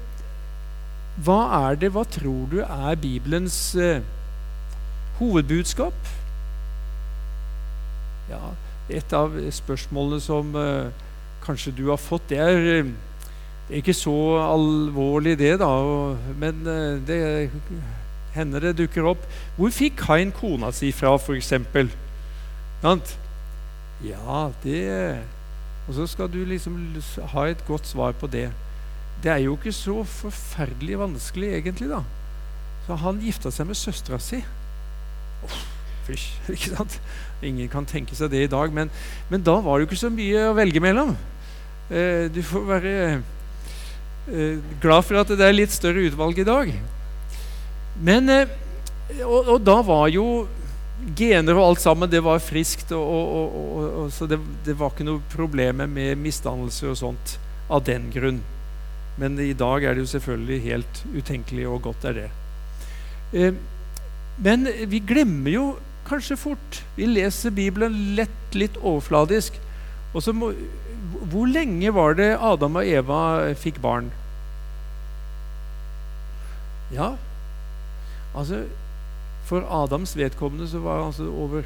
hva 1.24 1.40
er 1.70 1.80
det, 1.82 1.94
hva 1.94 2.04
tror 2.10 2.50
du 2.52 2.60
er 2.66 3.00
Bibelens 3.02 3.58
uh, 3.78 4.02
hovedbudskap? 5.20 6.12
Ja, 8.30 8.54
et 8.90 9.14
av 9.14 9.38
spørsmålene 9.54 10.22
som 10.22 10.54
uh, 10.58 10.94
kanskje 11.46 11.76
du 11.78 11.88
har 11.92 12.02
fått, 12.02 12.30
det 12.30 12.42
er 12.42 12.94
det 13.68 13.78
er 13.78 13.80
ikke 13.80 13.94
så 13.96 14.14
alvorlig, 14.44 15.38
det, 15.40 15.54
da. 15.62 15.70
Men 16.40 16.68
eh, 16.68 17.00
det 17.08 17.50
hender 18.36 18.60
det 18.68 18.78
dukker 18.82 19.08
opp. 19.14 19.24
Hvor 19.56 19.72
fikk 19.72 20.02
Kain 20.04 20.34
kona 20.36 20.72
si 20.76 20.92
fra, 20.92 21.16
f.eks.? 21.16 21.54
Ja, 24.04 24.52
det 24.64 25.24
Og 25.88 25.96
så 25.98 26.08
skal 26.08 26.32
du 26.32 26.42
liksom 26.48 26.78
ha 27.34 27.46
et 27.48 27.64
godt 27.68 27.88
svar 27.88 28.14
på 28.16 28.28
det. 28.28 28.50
Det 29.24 29.32
er 29.32 29.44
jo 29.44 29.56
ikke 29.58 29.72
så 29.76 30.04
forferdelig 30.08 31.00
vanskelig, 31.00 31.54
egentlig, 31.58 31.90
da. 31.92 32.04
Så 32.88 32.96
han 33.00 33.20
gifta 33.24 33.52
seg 33.52 33.68
med 33.68 33.80
søstera 33.80 34.20
si. 34.20 34.40
Oh, 35.44 35.60
fysj, 36.08 36.30
ikke 36.56 36.76
sant? 36.76 37.00
Ingen 37.44 37.68
kan 37.72 37.88
tenke 37.88 38.16
seg 38.16 38.32
det 38.32 38.46
i 38.46 38.52
dag, 38.52 38.72
men, 38.76 38.92
men 39.32 39.44
da 39.44 39.58
var 39.60 39.80
det 39.80 39.86
jo 39.86 39.92
ikke 39.92 40.04
så 40.06 40.12
mye 40.12 40.50
å 40.50 40.56
velge 40.56 40.84
mellom. 40.84 41.16
Eh, 41.92 42.32
du 42.32 42.40
får 42.48 42.68
være 42.68 42.96
Eh, 44.28 44.60
glad 44.80 45.04
for 45.04 45.20
at 45.20 45.32
det 45.36 45.44
er 45.44 45.56
litt 45.56 45.74
større 45.74 46.06
utvalg 46.08 46.38
i 46.40 46.48
dag. 46.48 46.70
Men, 48.00 48.30
eh, 48.32 48.52
og, 49.26 49.50
og, 49.50 49.58
da 49.66 49.82
var 49.84 50.08
jo 50.14 50.48
gener 51.18 51.58
og 51.58 51.68
alt 51.68 51.84
sammen 51.84 52.12
det 52.12 52.22
var 52.24 52.42
friskt, 52.44 52.92
og, 52.96 53.04
og, 53.04 53.88
og 54.04 54.12
så 54.14 54.28
det, 54.30 54.40
det, 54.66 54.76
var 54.80 54.94
ikke 54.94 55.08
noe 55.08 55.24
problem 55.34 55.84
med 55.94 56.20
misdannelse 56.22 56.92
og 56.92 57.00
sånt 57.00 57.38
av 57.74 57.84
den 57.88 58.10
grunn. 58.14 58.42
Men 59.20 59.38
i 59.42 59.54
dag 59.58 59.84
er 59.84 59.96
det 59.96 60.06
jo 60.06 60.14
selvfølgelig 60.16 60.62
helt 60.64 61.02
utenkelig, 61.14 61.68
og 61.70 61.84
godt 61.90 62.08
er 62.10 62.18
det. 62.18 62.30
Eh, 63.34 63.60
men 64.44 64.66
vi 64.90 65.02
glemmer 65.06 65.54
jo 65.54 65.66
kanskje 66.08 66.40
fort. 66.40 66.82
Vi 66.98 67.08
leser 67.08 67.54
Bibelen 67.54 68.16
lett 68.18 68.58
litt 68.58 68.80
overfladisk. 68.82 69.60
Og 70.14 70.26
så 70.26 70.34
må, 70.36 70.52
hvor 71.32 71.50
lenge 71.50 71.94
var 71.94 72.18
det 72.18 72.34
Adam 72.38 72.80
og 72.82 72.90
Eva 72.90 73.22
fikk 73.60 73.80
barn? 73.84 74.12
Ja, 76.94 77.14
altså 78.38 78.64
For 79.48 79.66
Adams 79.84 80.16
vedkommende 80.18 80.68
så 80.72 80.80
var 80.84 81.00
det 81.00 81.06
altså 81.12 81.30
over, 81.30 81.64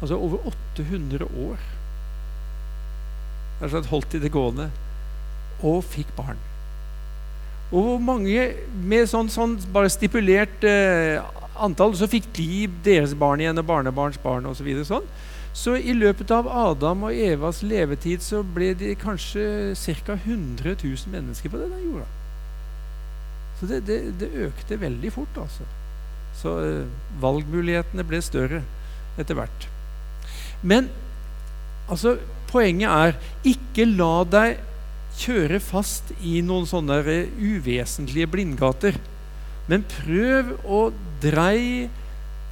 altså 0.00 0.18
over 0.18 0.52
800 0.76 1.24
år. 1.24 1.64
Altså 3.62 3.82
holdt 3.90 4.12
de 4.12 4.20
det 4.22 4.32
gående. 4.32 4.70
Og 5.62 5.82
fikk 5.84 6.12
barn. 6.16 6.38
Og 7.68 7.82
hvor 7.84 7.98
mange 8.00 8.44
med 8.88 9.08
sånn, 9.10 9.28
sånn 9.28 9.58
bare 9.74 9.90
stipulert 9.92 10.62
eh, 10.64 11.18
antall, 11.60 11.96
så 11.98 12.08
fikk 12.08 12.30
de 12.36 12.68
deres 12.84 13.12
barn 13.18 13.42
igjen 13.42 13.60
og 13.60 13.66
barnebarns 13.68 14.20
barn 14.22 14.46
osv. 14.48 14.70
Så 14.78 14.86
sånn. 14.92 15.10
Så 15.58 15.74
i 15.76 15.94
løpet 15.96 16.30
av 16.30 16.46
Adam 16.46 17.08
og 17.08 17.18
Evas 17.18 17.64
levetid 17.66 18.22
så 18.22 18.44
ble 18.46 18.70
det 18.78 18.94
kanskje 19.02 19.74
ca. 20.06 20.14
100 20.14 20.76
000 20.84 21.10
mennesker 21.12 21.50
på 21.50 21.60
denne 21.60 21.80
jorda. 21.82 22.06
Så 23.58 23.66
det, 23.66 23.82
det, 23.88 23.98
det 24.20 24.28
økte 24.46 24.78
veldig 24.78 25.10
fort, 25.12 25.40
altså. 25.42 25.66
Så 26.38 26.54
uh, 26.62 26.86
valgmulighetene 27.22 28.06
ble 28.06 28.22
større 28.22 28.62
etter 29.18 29.38
hvert. 29.38 29.68
Men 30.62 30.88
altså, 31.90 32.16
poenget 32.50 32.90
er 32.90 33.16
ikke 33.46 33.86
la 33.90 34.24
deg 34.28 34.64
kjøre 35.18 35.58
fast 35.62 36.12
i 36.22 36.38
noen 36.46 36.66
sånne 36.68 37.00
uvesentlige 37.38 38.30
blindgater. 38.30 38.98
Men 39.68 39.86
prøv 39.98 40.54
å 40.64 40.88
dreie 41.22 41.88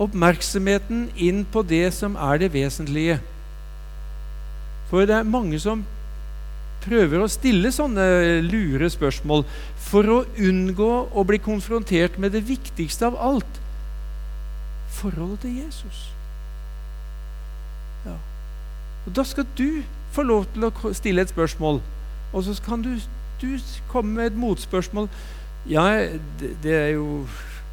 oppmerksomheten 0.03 1.07
inn 1.17 1.45
på 1.49 1.63
det 1.65 1.89
som 1.97 2.19
er 2.21 2.43
det 2.43 2.53
vesentlige. 2.53 3.21
For 4.91 5.07
det 5.09 5.17
er 5.17 5.29
mange 5.29 5.59
som 5.63 5.85
prøver 6.85 7.23
å 7.23 7.31
stille 7.31 7.73
sånne 7.75 8.05
lure 8.47 8.91
spørsmål 8.93 9.47
for 9.89 10.11
å 10.13 10.19
unngå 10.37 10.91
å 11.17 11.25
bli 11.27 11.41
konfrontert 11.43 12.19
med 12.23 12.37
det 12.37 12.45
viktigste 12.47 13.09
av 13.09 13.17
alt 13.19 13.63
forholdet 14.97 15.41
til 15.45 15.57
Jesus. 15.65 16.07
Ja. 18.07 18.17
Og 19.07 19.17
Da 19.17 19.25
skal 19.25 19.47
du 19.59 19.83
få 20.13 20.23
lov 20.23 20.47
til 20.55 20.65
å 20.65 20.93
stille 20.93 21.23
et 21.23 21.33
spørsmål, 21.33 21.83
og 22.33 22.45
så 22.45 22.57
kan 22.65 22.83
du, 22.83 22.97
du 23.41 23.59
komme 23.89 24.15
med 24.15 24.33
et 24.33 24.39
motspørsmål. 24.39 25.09
Ja, 25.69 25.85
det, 26.41 26.57
det, 26.63 26.75
er 26.75 26.89
jo 26.97 27.27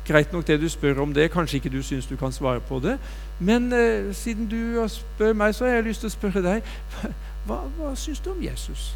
greit 0.08 0.34
nok 0.34 0.48
det 0.48 0.60
du 0.62 0.70
spør 0.70 1.02
om 1.02 1.14
det. 1.14 1.32
Kanskje 1.32 1.58
ikke 1.58 1.70
du 1.70 1.82
syns 1.84 2.10
du 2.10 2.16
kan 2.18 2.32
svare 2.32 2.60
på 2.60 2.80
det. 2.84 2.98
Men 3.40 3.74
eh, 3.74 4.14
siden 4.16 4.50
du 4.50 4.88
spør 4.88 5.34
meg, 5.34 5.56
så 5.56 5.66
har 5.66 5.80
jeg 5.80 5.88
lyst 5.90 6.04
til 6.04 6.12
å 6.12 6.18
spørre 6.18 6.44
deg. 6.44 6.74
Hva, 7.48 7.58
hva 7.76 7.90
syns 8.00 8.22
du 8.24 8.30
om 8.32 8.40
Jesus? 8.40 8.94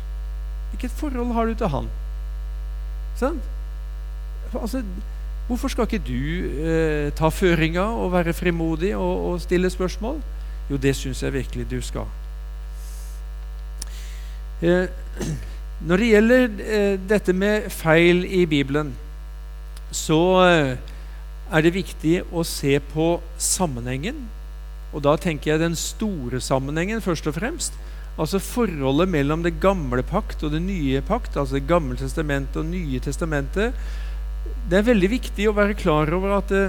Hvilket 0.72 0.92
forhold 0.96 1.34
har 1.36 1.50
du 1.50 1.56
til 1.60 1.68
han? 1.68 1.90
Sånn? 3.20 3.42
Altså, 4.54 4.80
hvorfor 5.48 5.72
skal 5.72 5.88
ikke 5.88 6.04
du 6.04 6.64
eh, 6.68 7.10
ta 7.16 7.30
føringa 7.32 7.86
og 7.98 8.12
være 8.14 8.36
frimodig 8.36 8.96
og, 8.96 9.26
og 9.32 9.42
stille 9.42 9.70
spørsmål? 9.70 10.22
Jo, 10.70 10.78
det 10.78 10.96
syns 10.96 11.24
jeg 11.24 11.34
virkelig 11.34 11.70
du 11.72 11.82
skal. 11.82 12.08
Eh, 14.62 14.88
når 15.88 16.02
det 16.02 16.12
gjelder 16.12 16.48
eh, 16.66 16.94
dette 17.10 17.34
med 17.34 17.70
feil 17.72 18.26
i 18.26 18.46
Bibelen, 18.46 18.94
så 19.92 20.22
eh, 20.48 20.74
er 21.48 21.64
det 21.64 21.76
viktig 21.76 22.22
å 22.34 22.44
se 22.48 22.80
på 22.94 23.12
sammenhengen. 23.40 24.26
Og 24.96 25.04
da 25.06 25.16
tenker 25.20 25.54
jeg 25.54 25.64
den 25.64 25.78
store 25.80 26.42
sammenhengen 26.44 27.04
først 27.04 27.28
og 27.30 27.38
fremst. 27.38 27.78
Altså 28.18 28.42
forholdet 28.42 29.12
mellom 29.14 29.44
det 29.46 29.60
gamle 29.62 30.02
pakt 30.04 30.42
og 30.44 30.56
det 30.56 30.64
nye 30.66 31.04
pakt, 31.06 31.38
altså 31.38 31.60
Det 31.60 31.68
gamle 31.70 31.96
testamentet 32.00 32.58
og 32.58 32.66
Nye 32.66 33.00
testamentet. 33.00 33.78
Det 34.70 34.80
er 34.80 34.90
veldig 34.90 35.10
viktig 35.12 35.48
å 35.50 35.56
være 35.58 35.78
klar 35.80 36.12
over 36.16 36.38
at 36.38 36.52
det, 36.52 36.66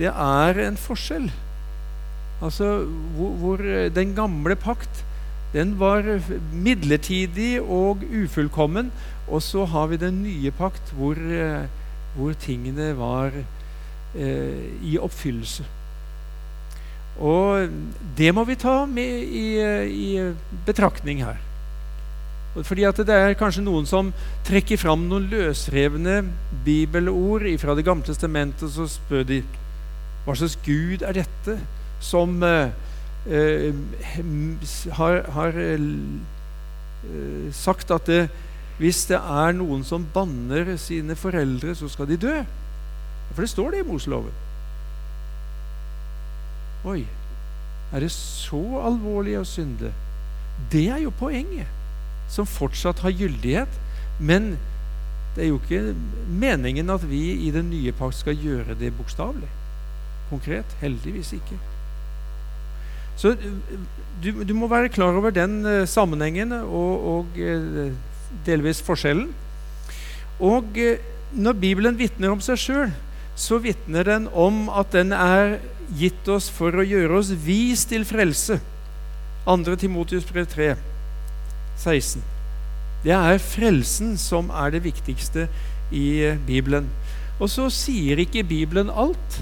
det 0.00 0.10
er 0.10 0.60
en 0.66 0.78
forskjell. 0.80 1.30
Altså 2.40 2.70
hvor, 3.16 3.32
hvor, 3.40 3.64
Den 3.92 4.14
gamle 4.16 4.56
pakt 4.56 5.04
den 5.52 5.74
var 5.80 6.06
midlertidig 6.54 7.58
og 7.60 8.04
ufullkommen. 8.06 8.92
Og 9.28 9.42
så 9.42 9.64
har 9.66 9.90
vi 9.90 9.98
den 10.00 10.22
nye 10.22 10.52
pakt 10.54 10.92
hvor, 10.96 11.18
hvor 12.14 12.38
tingene 12.38 12.92
var 12.98 13.34
eh, 13.34 14.62
i 14.86 14.96
oppfyllelse. 14.98 15.66
Og 17.20 17.68
det 18.16 18.30
må 18.34 18.46
vi 18.48 18.56
ta 18.58 18.84
med 18.88 19.26
i, 19.26 19.46
i 19.90 20.10
betraktning 20.66 21.24
her. 21.26 21.49
Fordi 22.54 22.84
at 22.88 22.98
det 23.06 23.14
er 23.14 23.36
kanskje 23.38 23.62
noen 23.62 23.86
som 23.86 24.10
trekker 24.46 24.80
fram 24.80 25.04
noen 25.06 25.28
løsrevne 25.30 26.24
bibelord 26.64 27.46
fra 27.62 27.76
Det 27.78 27.84
gamle 27.86 28.04
testamentet, 28.06 28.72
så 28.74 28.88
spør 28.90 29.22
de 29.28 29.42
hva 30.24 30.34
slags 30.36 30.58
Gud 30.64 31.04
er 31.06 31.16
dette 31.16 31.56
som 32.02 32.42
eh, 32.42 32.72
eh, 33.30 33.74
har, 34.98 35.22
har 35.36 35.60
eh, 35.62 35.86
sagt 37.56 37.90
at 37.94 38.06
det, 38.10 38.28
hvis 38.80 39.06
det 39.08 39.20
er 39.20 39.56
noen 39.56 39.84
som 39.84 40.06
banner 40.14 40.74
sine 40.80 41.16
foreldre, 41.16 41.74
så 41.76 41.88
skal 41.88 42.08
de 42.08 42.20
dø. 42.20 42.36
For 43.32 43.44
det 43.44 43.50
står 43.52 43.74
det 43.74 43.82
i 43.82 43.88
Moseloven. 43.88 44.36
Oi, 46.88 47.04
er 47.92 48.00
det 48.00 48.12
så 48.14 48.60
alvorlig 48.80 49.36
å 49.38 49.44
synde? 49.44 49.92
Det 50.72 50.86
er 50.88 51.02
jo 51.04 51.12
poenget, 51.12 51.68
som 52.30 52.48
fortsatt 52.48 53.02
har 53.04 53.14
gyldighet. 53.14 53.80
Men 54.18 54.54
det 55.34 55.44
er 55.44 55.50
jo 55.50 55.60
ikke 55.60 55.94
meningen 56.28 56.90
at 56.90 57.04
vi 57.06 57.22
i 57.46 57.50
den 57.54 57.70
nye 57.70 57.92
pakt 57.96 58.18
skal 58.20 58.38
gjøre 58.38 58.78
det 58.78 58.92
bokstavelig. 58.96 59.50
Konkret. 60.30 60.76
Heldigvis 60.80 61.34
ikke. 61.36 61.58
Så 63.20 63.34
du, 64.22 64.30
du, 64.44 64.54
må 64.56 64.68
være 64.70 64.88
klar 64.88 65.16
over 65.16 65.32
den 65.34 65.60
uh, 65.66 65.84
sammenhengen 65.88 66.52
og, 66.52 67.06
og 67.12 67.40
uh, 67.40 67.90
delvis 68.46 68.80
forskjellen. 68.82 69.28
Og 70.40 70.78
når 71.36 71.52
Bibelen 71.60 71.98
vitner 71.98 72.32
om 72.32 72.40
seg 72.40 72.58
sjøl, 72.58 72.92
så 73.36 73.58
vitner 73.60 74.06
den 74.08 74.28
om 74.32 74.68
at 74.72 74.92
den 74.94 75.12
er 75.12 75.58
gitt 75.96 76.28
oss 76.32 76.48
for 76.52 76.74
å 76.80 76.86
gjøre 76.86 77.20
oss 77.20 77.32
vis 77.44 77.84
til 77.88 78.06
frelse. 78.08 78.58
2. 79.44 79.76
Timotius 79.80 80.26
brev 80.28 80.46
3, 80.48 80.74
16. 81.80 82.22
Det 83.04 83.14
er 83.16 83.40
frelsen 83.40 84.16
som 84.20 84.50
er 84.52 84.74
det 84.74 84.84
viktigste 84.84 85.48
i 85.90 86.20
eh, 86.28 86.40
Bibelen. 86.46 86.90
Og 87.40 87.48
så 87.48 87.70
sier 87.72 88.20
ikke 88.20 88.44
Bibelen 88.44 88.92
alt. 88.92 89.40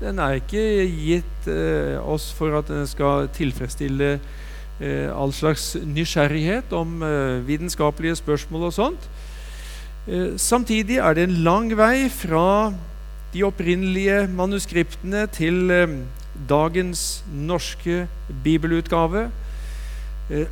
Den 0.00 0.18
er 0.22 0.38
ikke 0.38 0.86
gitt 0.88 1.48
eh, 1.50 1.98
oss 2.00 2.30
for 2.32 2.56
at 2.58 2.70
den 2.72 2.86
skal 2.88 3.28
tilfredsstille 3.36 4.12
eh, 4.16 5.08
all 5.12 5.32
slags 5.36 5.74
nysgjerrighet 5.84 6.72
om 6.72 7.02
eh, 7.02 7.46
vitenskapelige 7.46 8.16
spørsmål 8.22 8.70
og 8.70 8.72
sånt. 8.72 9.08
Eh, 10.08 10.38
samtidig 10.40 11.02
er 11.02 11.18
det 11.18 11.28
en 11.28 11.40
lang 11.44 11.74
vei 11.76 12.08
fra 12.08 12.72
de 13.34 13.42
opprinnelige 13.44 14.22
manuskriptene 14.32 15.26
til 15.34 15.70
eh, 15.70 15.98
dagens 16.48 17.24
norske 17.34 18.06
bibelutgave. 18.44 19.28
Eh, 20.30 20.46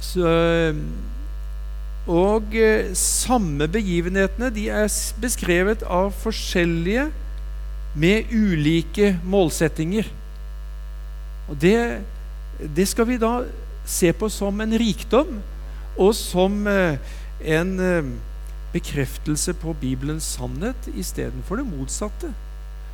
så, 0.00 0.30
og 2.10 2.56
eh, 2.56 2.92
samme 2.96 3.68
begivenhetene 3.68 4.50
de 4.54 4.68
er 4.72 4.88
beskrevet 5.20 5.84
av 5.84 6.12
forskjellige 6.22 7.10
med 8.00 8.32
ulike 8.32 9.12
målsettinger. 9.26 10.08
Og 11.50 11.58
det, 11.60 11.76
det 12.76 12.86
skal 12.88 13.08
vi 13.10 13.20
da 13.20 13.40
se 13.88 14.12
på 14.14 14.28
som 14.32 14.60
en 14.62 14.76
rikdom 14.78 15.40
og 15.98 16.12
som 16.14 16.62
en 16.70 17.70
bekreftelse 18.72 19.54
på 19.58 19.74
Bibelens 19.80 20.28
sannhet 20.36 20.86
istedenfor 20.94 21.58
det 21.58 21.66
motsatte. 21.66 22.30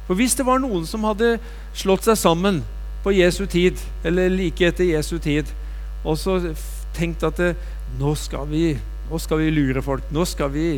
For 0.07 0.15
hvis 0.15 0.35
det 0.39 0.47
var 0.47 0.63
noen 0.63 0.87
som 0.87 1.05
hadde 1.07 1.37
slått 1.77 2.07
seg 2.07 2.19
sammen 2.19 2.63
på 3.05 3.15
Jesu 3.15 3.45
tid, 3.51 3.79
eller 4.07 4.31
like 4.33 4.67
etter 4.67 4.87
Jesu 4.87 5.19
tid, 5.23 5.51
og 6.07 6.19
så 6.19 6.39
tenkt 6.97 7.25
at 7.27 7.39
det, 7.41 7.55
nå, 8.01 8.15
skal 8.19 8.49
vi, 8.51 8.71
nå 9.11 9.21
skal 9.23 9.43
vi 9.45 9.53
lure 9.55 9.85
folk, 9.85 10.07
nå 10.15 10.25
skal 10.29 10.53
vi 10.55 10.69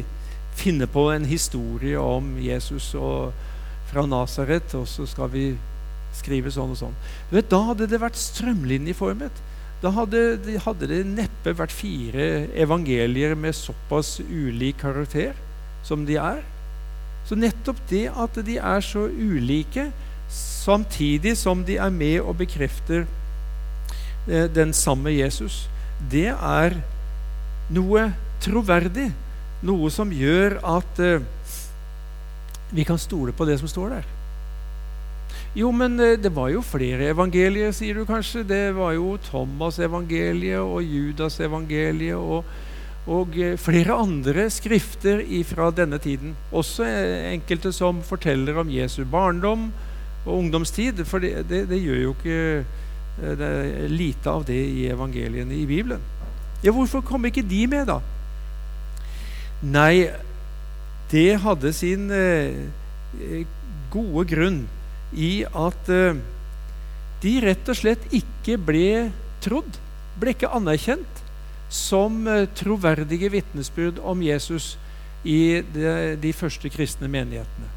finne 0.59 0.89
på 0.91 1.07
en 1.15 1.27
historie 1.29 1.99
om 2.01 2.35
Jesus 2.43 2.91
og 2.99 3.31
fra 3.89 4.05
Nasaret, 4.05 4.75
og 4.77 4.89
så 4.91 5.07
skal 5.09 5.31
vi 5.33 5.53
skrive 6.19 6.51
sånn 6.53 6.75
og 6.75 6.81
sånn. 6.81 6.99
Vet, 7.31 7.49
da 7.53 7.63
hadde 7.71 7.87
det 7.89 8.03
vært 8.03 8.19
strømlinjeformet 8.19 9.45
da 9.79 9.93
hadde, 9.95 10.59
hadde, 10.65 10.89
det 10.91 11.05
neppe 11.07 11.55
vært 11.55 11.75
fire 11.75 12.49
evangelier 12.59 13.37
med 13.39 13.55
såpass 13.55 14.17
ulik 14.27 14.81
karakter 14.83 15.37
som 15.87 16.03
de 16.09 16.17
er. 16.19 16.43
Så 17.29 17.39
nettopp 17.39 17.79
det 17.91 18.09
at 18.11 18.41
de 18.43 18.57
er 18.59 18.83
så 18.83 19.07
ulike, 19.07 19.89
samtidig 20.35 21.37
som 21.39 21.63
de 21.65 21.79
er 21.79 21.95
med 21.95 22.19
og 22.21 22.41
bekrefter 22.41 23.07
eh, 24.27 24.49
den 24.51 24.75
samme 24.75 25.15
Jesus, 25.15 25.69
det 26.13 26.31
er 26.33 26.79
noe 27.75 28.11
troverdig. 28.43 29.11
Noe 29.67 29.91
som 29.91 30.13
gjør 30.15 30.61
at 30.63 31.03
eh, 31.03 31.25
vi 32.71 32.85
kan 32.87 33.01
stole 33.01 33.35
på 33.35 33.47
det 33.49 33.59
som 33.59 33.71
står 33.71 33.97
der. 33.97 34.15
Jo, 35.57 35.71
men 35.73 35.99
eh, 36.01 36.19
det 36.21 36.31
var 36.37 36.51
jo 36.53 36.63
flere 36.65 37.11
evangelier, 37.13 37.73
sier 37.75 37.97
du 37.97 38.07
kanskje. 38.09 38.45
Det 38.47 38.73
var 38.77 38.95
jo 38.95 39.17
Thomas-evangeliet 39.31 40.61
og 40.61 40.83
Judas-evangeliet 40.85 42.19
og, 42.19 42.45
og, 43.09 43.39
eh, 43.39 43.57
flere 43.59 43.97
andre 43.97 44.49
skrifter 44.53 45.25
fra 45.49 45.71
denne 45.75 45.99
tiden. 45.99 46.37
Også 46.53 46.85
eh, 46.85 47.33
enkelte 47.33 47.73
som 47.73 48.03
forteller 48.05 48.61
om 48.61 48.71
Jesu 48.71 49.05
barndom 49.05 49.71
og 50.27 50.35
ungdomstid. 50.37 51.05
For 51.09 51.25
det, 51.25 51.49
det, 51.49 51.65
det 51.73 51.81
gjør 51.81 52.05
jo 52.05 52.15
ikke 52.19 52.43
det 53.19 53.49
er 53.49 53.91
lite 53.91 54.31
av 54.31 54.45
det 54.47 54.59
i 54.59 54.87
evangeliene 54.93 55.57
i 55.59 55.67
Bibelen. 55.67 56.03
Ja, 56.63 56.73
Hvorfor 56.75 57.03
kom 57.07 57.27
ikke 57.29 57.47
de 57.47 57.67
med, 57.71 57.87
da? 57.91 58.01
Nei, 59.63 60.09
det 61.11 61.41
hadde 61.43 61.73
sin 61.75 62.11
eh, 62.15 63.47
gode 63.91 64.27
grunn 64.31 64.59
i 65.17 65.45
at 65.47 65.89
eh, 65.93 66.19
de 67.23 67.33
rett 67.43 67.71
og 67.71 67.79
slett 67.79 68.05
ikke 68.15 68.59
ble 68.61 69.09
trodd, 69.43 69.79
ble 70.19 70.35
ikke 70.35 70.53
anerkjent 70.55 71.25
som 71.73 72.27
eh, 72.29 72.47
troverdige 72.59 73.33
vitnesbyrd 73.35 74.03
om 74.05 74.23
Jesus 74.23 74.77
i 75.27 75.61
de, 75.75 76.15
de 76.21 76.33
første 76.37 76.71
kristne 76.71 77.11
menighetene. 77.11 77.75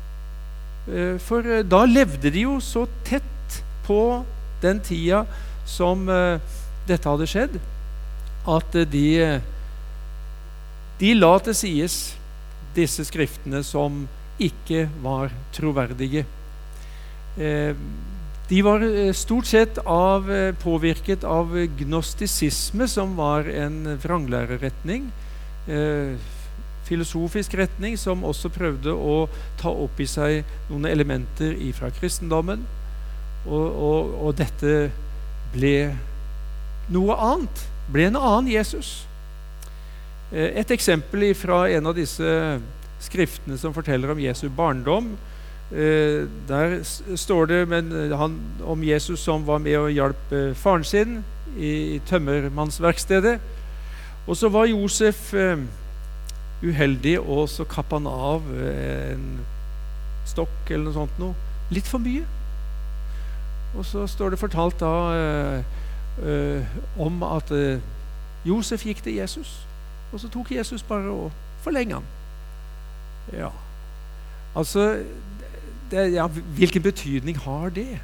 Uh, 0.81 1.17
for 1.21 1.45
da 1.61 1.83
levde 1.85 2.31
de 2.33 2.41
jo 2.47 2.55
så 2.63 2.87
tett 3.05 3.57
på 3.85 3.99
den 4.61 4.79
tida 4.85 5.25
som 5.65 6.07
dette 6.87 7.09
hadde 7.09 7.27
skjedd. 7.29 7.59
at 8.47 8.73
de, 8.89 9.39
de 10.99 11.13
la 11.13 11.33
til 11.45 11.55
sides 11.55 11.97
disse 12.75 13.05
skriftene 13.05 13.61
som 13.65 14.07
ikke 14.41 14.87
var 15.03 15.31
troverdige. 15.55 16.25
Eh, 17.37 17.75
de 18.49 18.61
var 18.65 18.83
eh, 18.83 19.13
stort 19.15 19.47
sett 19.47 19.79
av, 19.85 20.31
eh, 20.31 20.51
påvirket 20.55 21.23
av 21.23 21.53
gnostisisme, 21.79 22.87
som 22.87 23.15
var 23.15 23.47
en 23.47 23.97
vranglæreretning. 24.01 25.11
Filosofisk 26.87 27.53
retning 27.55 27.93
som 27.99 28.23
også 28.25 28.49
prøvde 28.51 28.91
å 28.91 29.27
ta 29.61 29.69
opp 29.69 29.99
i 30.01 30.07
seg 30.09 30.41
noen 30.71 30.89
elementer 30.89 31.53
fra 31.77 31.91
kristendommen. 31.93 32.65
Og, 33.47 33.67
og, 33.67 34.11
og 34.27 34.35
dette 34.37 34.91
ble 35.53 35.75
noe 36.91 37.17
annet. 37.17 37.63
Ble 37.91 38.09
en 38.09 38.19
annen 38.19 38.51
Jesus. 38.51 39.01
Et 40.31 40.69
eksempel 40.71 41.25
fra 41.35 41.65
en 41.73 41.89
av 41.89 41.97
disse 41.97 42.29
skriftene 43.01 43.57
som 43.59 43.73
forteller 43.75 44.13
om 44.13 44.21
Jesu 44.21 44.47
barndom. 44.53 45.15
Eh, 45.71 46.27
der 46.47 46.81
står 47.15 47.45
det 47.47 47.61
eh, 47.71 48.17
han, 48.17 48.33
om 48.67 48.83
Jesus 48.83 49.19
som 49.23 49.45
var 49.47 49.61
med 49.63 49.77
og 49.79 49.91
hjalp 49.91 50.33
eh, 50.35 50.51
faren 50.55 50.83
sin 50.83 51.21
i, 51.57 51.95
i 51.95 51.99
tømmermannsverkstedet. 52.09 53.37
Og 54.27 54.37
så 54.37 54.49
var 54.51 54.67
Josef 54.67 55.33
eh, 55.33 55.63
uheldig, 56.63 57.19
og 57.19 57.49
så 57.49 57.63
kappa 57.63 58.01
han 58.01 58.07
av 58.11 58.51
eh, 58.51 59.13
en 59.13 59.25
stokk 60.27 60.69
eller 60.69 60.89
noe 60.89 60.97
sånt 60.99 61.23
noe. 61.23 61.49
Litt 61.71 61.87
for 61.87 62.03
mye. 62.03 62.27
Og 63.75 63.85
så 63.85 64.07
står 64.07 64.33
det 64.33 64.39
fortalt 64.39 64.79
da 64.79 64.93
eh, 66.21 66.79
om 66.99 67.23
at 67.23 67.51
Josef 68.45 68.83
gikk 68.85 69.03
til 69.03 69.15
Jesus, 69.15 69.67
og 70.11 70.19
så 70.19 70.29
tok 70.29 70.51
Jesus 70.51 70.83
bare 70.83 71.09
og 71.09 71.31
forlenga 71.63 72.01
han. 72.01 72.09
Ja. 73.33 73.49
Altså 74.55 75.03
det, 75.91 76.13
ja, 76.13 76.27
Hvilken 76.27 76.81
betydning 76.81 77.37
har 77.37 77.69
det 77.69 77.99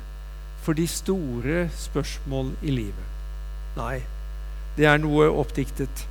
for 0.61 0.73
de 0.73 0.87
store 0.87 1.69
spørsmål 1.75 2.51
i 2.61 2.71
livet? 2.71 3.03
Nei, 3.77 4.01
det 4.77 4.85
er 4.85 4.97
noe 4.97 5.29
oppdiktet. 5.29 6.07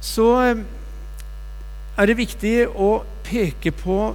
Så 0.00 0.26
eh, 0.42 0.62
er 1.96 2.06
det 2.06 2.18
viktig 2.18 2.54
å 2.68 2.90
peke 3.26 3.72
på 3.74 4.14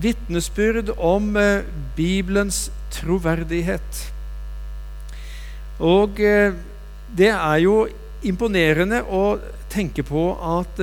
vitnesbyrd 0.00 0.94
om 0.96 1.36
eh, 1.36 1.66
Bibelens 1.96 2.68
troverdighet. 2.94 4.02
Og 5.84 6.20
eh, 6.20 6.56
det 7.18 7.30
er 7.34 7.58
jo 7.62 7.86
imponerende 8.26 9.02
å 9.04 9.38
tenke 9.70 10.02
på 10.02 10.32
at 10.42 10.80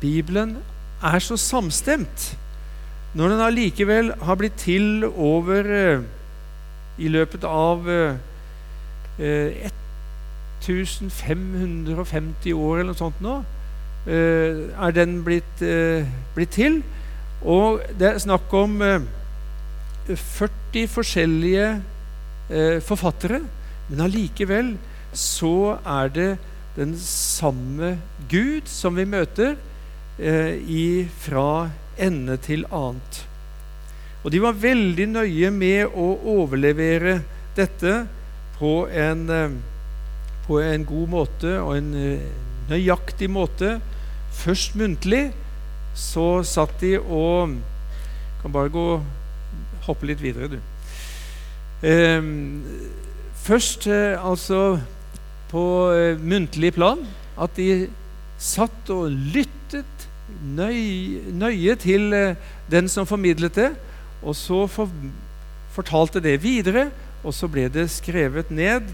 Bibelen 0.00 0.56
er 1.02 1.22
så 1.22 1.36
samstemt, 1.38 2.32
når 3.14 3.28
den 3.34 3.44
allikevel 3.44 4.12
har 4.24 4.36
blitt 4.40 4.56
til 4.62 5.04
over 5.10 5.68
eh, 5.76 6.02
i 7.02 7.08
løpet 7.10 7.44
av 7.48 7.88
eh, 7.90 8.14
1550 10.62 12.52
år 12.54 12.78
eller 12.78 12.92
noe 12.92 12.98
sånt 12.98 13.20
nå, 13.24 13.44
eh, 14.06 14.70
er 14.72 14.90
den 14.96 15.24
blitt, 15.26 15.62
eh, 15.62 16.06
blitt, 16.36 16.52
til. 16.54 16.82
Og 17.42 17.80
det 17.98 18.08
er 18.08 18.18
snakk 18.22 18.52
om 18.54 18.82
40 20.06 20.82
eh, 20.82 20.88
forskjellige 20.90 21.66
eh, 22.50 22.78
forfattere, 22.84 23.42
men 23.88 24.06
allikevel 24.06 24.74
så 25.12 25.78
er 25.84 26.08
det 26.14 26.30
den 26.76 26.94
samme 26.98 27.98
Gud 28.30 28.68
som 28.70 28.96
vi 28.96 29.04
møter 29.04 29.56
eh, 30.18 31.08
fra 31.20 31.70
ende 32.00 32.38
til 32.40 32.64
annet. 32.72 33.26
Og 34.22 34.30
de 34.32 34.40
var 34.42 34.58
veldig 34.58 35.08
nøye 35.10 35.50
med 35.50 35.96
å 35.98 36.12
overlevere 36.38 37.18
dette 37.56 37.94
på 38.58 38.86
en, 38.88 39.28
eh, 39.30 39.56
på 40.46 40.60
en 40.62 40.84
god 40.86 41.08
måte 41.08 41.56
og 41.60 41.76
en 41.76 41.94
eh, 41.98 42.28
nøyaktig 42.70 43.28
måte. 43.30 43.80
Først 44.32 44.76
muntlig. 44.78 45.32
Så 45.94 46.40
satt 46.48 46.80
de 46.80 46.96
og 46.98 47.58
Kan 48.42 48.50
bare 48.50 48.72
gå 48.74 48.86
hoppe 49.86 50.08
litt 50.10 50.22
videre, 50.22 50.48
du. 50.52 50.58
Eh, 51.82 52.22
først 53.42 53.86
eh, 53.90 54.14
altså 54.16 54.80
på 55.52 55.64
eh, 55.92 56.20
muntlig 56.20 56.72
plan. 56.76 57.02
At 57.40 57.56
de 57.56 57.88
satt 58.42 58.90
og 58.92 59.10
lyttet 59.10 60.08
nøye, 60.56 61.32
nøye 61.36 61.76
til 61.80 62.12
eh, 62.16 62.36
den 62.72 62.88
som 62.88 63.08
formidlet 63.08 63.56
det, 63.58 63.70
og 64.22 64.36
så 64.38 64.66
for, 64.70 64.90
fortalte 65.74 66.22
det 66.22 66.38
videre, 66.42 66.90
og 67.22 67.34
så 67.34 67.48
ble 67.50 67.68
det 67.72 67.88
skrevet 67.90 68.50
ned. 68.50 68.88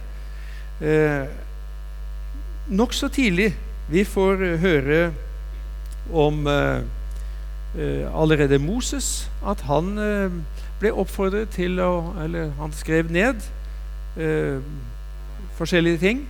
Eh, 0.80 1.28
Nokså 2.68 3.08
tidlig 3.08 3.54
vi 3.88 4.02
får 4.04 4.42
høre 4.60 4.98
om 6.12 6.42
eh, 6.46 6.82
eh, 7.78 8.04
allerede 8.12 8.58
Moses, 8.60 9.30
at 9.46 9.64
han 9.64 9.94
ble 10.80 10.92
oppfordret 10.94 11.50
til 11.54 11.80
å 11.82 12.14
Eller 12.22 12.52
han 12.58 12.72
skrev 12.72 13.10
ned 13.10 13.42
eh, 14.16 14.58
forskjellige 15.58 15.98
ting. 15.98 16.26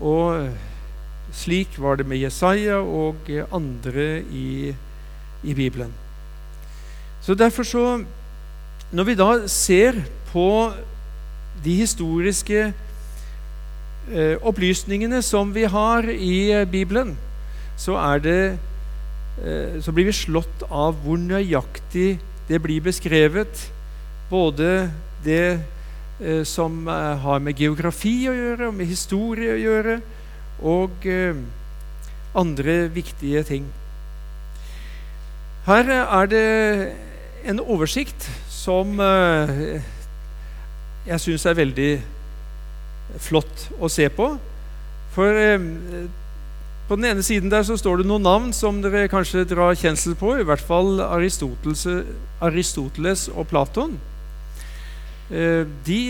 Og 0.00 0.48
slik 1.32 1.78
var 1.80 1.96
det 1.96 2.06
med 2.06 2.20
Jesaja 2.20 2.80
og 2.80 3.30
andre 3.52 4.22
i, 4.32 4.74
i 5.42 5.54
Bibelen. 5.54 5.92
Så 7.20 7.34
Derfor 7.34 7.62
så 7.62 8.04
Når 8.92 9.04
vi 9.04 9.14
da 9.14 9.48
ser 9.48 9.96
på 10.32 10.72
de 11.64 11.74
historiske 11.74 12.72
eh, 14.12 14.36
opplysningene 14.42 15.22
som 15.22 15.54
vi 15.54 15.64
har 15.64 16.06
i 16.12 16.52
eh, 16.52 16.68
Bibelen, 16.70 17.16
så, 17.76 17.96
er 17.98 18.18
det, 18.18 18.58
eh, 19.42 19.82
så 19.82 19.92
blir 19.92 20.06
vi 20.06 20.14
slått 20.14 20.62
av 20.70 20.94
hvor 21.02 21.18
nøyaktig 21.18 22.20
det 22.48 22.60
blir 22.62 22.80
beskrevet. 22.80 23.72
Både 24.30 24.90
det 25.24 25.60
eh, 26.20 26.44
som 26.44 26.88
eh, 26.88 27.16
har 27.22 27.42
med 27.42 27.58
geografi 27.58 28.28
å 28.30 28.34
gjøre, 28.34 28.68
og 28.68 28.74
med 28.74 28.90
historie 28.90 29.54
å 29.54 29.60
gjøre, 29.60 30.00
og 30.62 31.06
eh, 31.06 31.42
andre 32.36 32.76
viktige 32.92 33.42
ting. 33.46 33.66
Her 35.66 35.90
er 35.90 36.26
det 36.30 36.46
en 37.46 37.60
oversikt 37.60 38.28
som 38.50 39.00
eh, 39.00 39.80
jeg 41.06 41.22
syns 41.22 41.46
er 41.46 41.58
veldig 41.58 41.90
flott 43.22 43.68
å 43.78 43.90
se 43.90 44.08
på. 44.10 44.28
For 45.14 45.40
eh, 45.40 45.66
på 46.88 46.98
den 46.98 47.08
ene 47.10 47.22
siden 47.26 47.50
der 47.50 47.64
så 47.66 47.76
står 47.78 48.00
det 48.00 48.08
noen 48.08 48.26
navn 48.26 48.52
som 48.54 48.82
dere 48.82 49.10
kanskje 49.10 49.48
drar 49.50 49.78
kjensel 49.78 50.14
på, 50.18 50.36
i 50.38 50.46
hvert 50.46 50.62
fall 50.62 51.00
Aristoteles 51.02 53.22
og 53.32 53.48
Platon. 53.50 53.96
De 55.28 56.00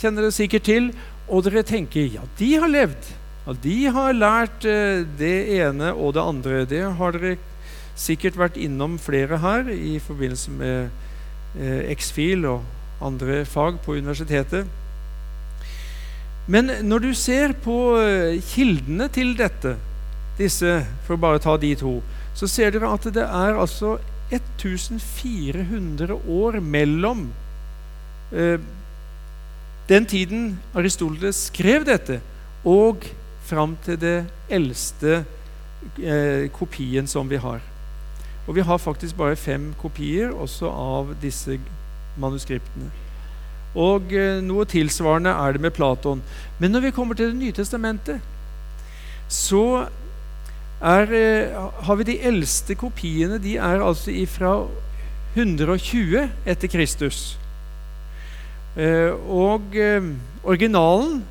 kjenner 0.00 0.26
dere 0.26 0.34
sikkert 0.34 0.64
til, 0.66 0.90
og 1.28 1.44
dere 1.46 1.62
tenker 1.66 2.08
ja, 2.10 2.22
de 2.38 2.50
har 2.58 2.70
levd. 2.72 3.12
Ja, 3.48 3.54
de 3.64 3.76
har 3.96 4.12
lært 4.12 4.64
eh, 4.68 5.06
det 5.16 5.36
ene 5.56 5.94
og 5.96 6.12
det 6.16 6.24
andre. 6.24 6.64
Det 6.68 6.82
har 6.98 7.16
dere 7.16 7.38
sikkert 7.98 8.36
vært 8.36 8.58
innom 8.60 8.98
flere 9.00 9.38
her 9.40 9.70
i 9.72 9.96
forbindelse 10.04 10.52
med 10.52 10.90
eh, 11.56 11.88
X-FIL 11.94 12.44
og 12.44 12.66
andre 13.00 13.46
fag 13.48 13.80
på 13.86 13.96
universitetet. 13.96 14.68
Men 16.48 16.68
når 16.84 17.06
du 17.06 17.10
ser 17.16 17.56
på 17.64 17.78
eh, 18.02 18.36
kildene 18.52 19.08
til 19.12 19.32
dette, 19.38 19.78
disse, 20.38 20.86
for 21.06 21.16
å 21.16 21.22
bare 21.22 21.42
ta 21.42 21.56
de 21.60 21.74
to, 21.78 21.98
så 22.38 22.48
ser 22.50 22.72
dere 22.74 22.90
at 22.94 23.06
det 23.14 23.24
er 23.24 23.58
altså 23.58 23.96
1400 24.30 26.12
år 26.28 26.60
mellom 26.60 27.28
eh, 28.32 28.60
den 29.88 30.06
tiden 30.06 30.58
Aristoteles 30.76 31.46
skrev 31.48 31.86
dette, 31.88 32.20
og 32.64 33.06
fram 33.48 33.76
til 33.84 33.96
det 34.00 34.18
eldste 34.52 35.22
eh, 35.96 36.48
kopien 36.52 37.08
som 37.08 37.30
vi 37.30 37.40
har. 37.40 37.62
Og 38.46 38.56
vi 38.56 38.64
har 38.64 38.80
faktisk 38.80 39.16
bare 39.16 39.36
fem 39.36 39.70
kopier 39.80 40.32
også 40.32 40.68
av 40.68 41.14
disse 41.22 41.58
manuskriptene. 42.20 42.90
Og 43.76 44.12
eh, 44.12 44.40
noe 44.44 44.68
tilsvarende 44.68 45.32
er 45.32 45.56
det 45.56 45.64
med 45.64 45.76
Platon. 45.76 46.22
Men 46.58 46.72
når 46.72 46.88
vi 46.88 46.94
kommer 46.96 47.14
til 47.14 47.32
Det 47.32 47.40
nye 47.40 47.56
testamentet, 47.56 48.20
så 49.28 49.88
er, 50.80 51.12
eh, 51.12 51.70
har 51.84 51.96
vi 51.96 52.04
de 52.04 52.20
eldste 52.22 52.74
kopiene. 52.74 53.38
De 53.38 53.56
er 53.56 53.82
altså 53.82 54.12
fra 54.26 54.66
120 55.34 56.30
etter 56.46 56.68
Kristus. 56.68 57.38
Eh, 58.76 59.10
og 59.28 59.74
eh, 59.74 60.02
originalen 60.44 61.24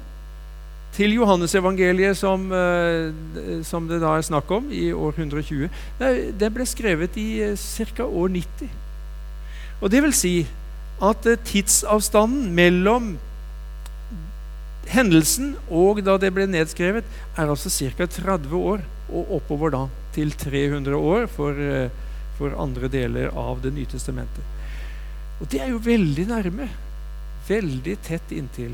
til 0.97 1.13
Johannesevangeliet, 1.13 2.17
som, 2.17 2.49
som 3.61 3.85
det 3.87 3.99
da 4.01 4.15
er 4.17 4.23
snakk 4.25 4.49
om, 4.49 4.71
i 4.73 4.89
år 4.91 5.13
120, 5.13 5.69
det 6.39 6.49
ble 6.49 6.65
skrevet 6.65 7.13
i 7.21 7.53
ca. 7.53 8.03
år 8.03 8.31
90. 8.33 8.71
Og 9.81 9.91
det 9.93 10.01
vil 10.01 10.15
si 10.17 10.47
at 10.97 11.27
tidsavstanden 11.45 12.49
mellom 12.49 13.19
hendelsen 14.89 15.53
og 15.69 16.01
da 16.01 16.17
det 16.17 16.33
ble 16.33 16.47
nedskrevet, 16.49 17.05
er 17.37 17.45
altså 17.45 17.69
ca. 17.69 18.07
30 18.09 18.57
år, 18.57 18.81
og 19.07 19.31
oppover 19.37 19.73
da 19.73 19.85
til 20.15 20.33
300 20.35 20.95
år 20.97 21.27
for, 21.31 21.57
for 22.37 22.55
andre 22.59 22.89
deler 22.91 23.31
av 23.37 23.61
Det 23.63 23.73
nye 23.73 23.89
testamentet. 23.89 24.43
Og 25.39 25.49
det 25.51 25.61
er 25.61 25.71
jo 25.71 25.81
veldig 25.83 26.27
nærme. 26.31 26.69
Veldig 27.47 27.97
tett 28.03 28.31
inntil, 28.35 28.73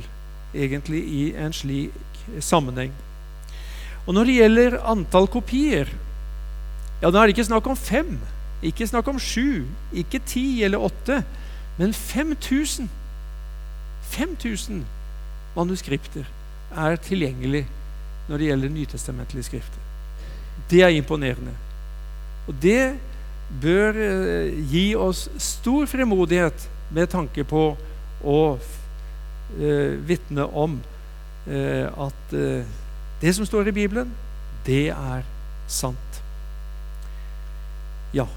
egentlig, 0.56 1.04
i 1.04 1.24
en 1.38 1.54
slik 1.54 2.24
sammenheng. 2.40 2.94
Og 4.08 4.16
når 4.16 4.28
det 4.28 4.38
gjelder 4.40 4.80
antall 4.90 5.28
kopier, 5.32 5.92
ja, 7.04 7.12
da 7.12 7.20
er 7.20 7.28
det 7.28 7.36
ikke 7.36 7.50
snakk 7.52 7.68
om 7.68 7.78
fem, 7.80 8.18
ikke 8.64 8.88
snakk 8.88 9.12
om 9.12 9.20
sju, 9.20 9.66
ikke 9.92 10.24
ti 10.28 10.64
eller 10.64 10.84
åtte, 10.84 11.22
men 11.78 11.94
5000. 11.94 12.90
5000 14.14 14.84
manuskripter 15.56 16.28
er 16.78 17.00
tilgjengelig 17.02 17.66
når 18.28 18.40
det 18.40 18.50
gjelder 18.50 18.76
nytestamentlige 18.76 19.50
skrifter. 19.50 19.83
Det 20.74 20.82
er 20.82 20.96
imponerende. 20.98 21.54
Og 22.50 22.56
det 22.62 22.96
bør 23.62 23.98
eh, 24.02 24.54
gi 24.72 24.88
oss 24.98 25.28
stor 25.38 25.86
fremodighet 25.86 26.66
med 26.94 27.10
tanke 27.14 27.46
på 27.46 27.74
å 28.24 28.40
eh, 29.60 30.00
vitne 30.08 30.46
om 30.46 30.78
eh, 31.50 31.86
at 31.88 32.36
eh, 32.38 32.66
det 33.22 33.34
som 33.36 33.48
står 33.48 33.70
i 33.70 33.76
Bibelen, 33.76 34.14
det 34.68 34.88
er 34.94 35.26
sant. 35.68 36.22
Ja. 38.14 38.28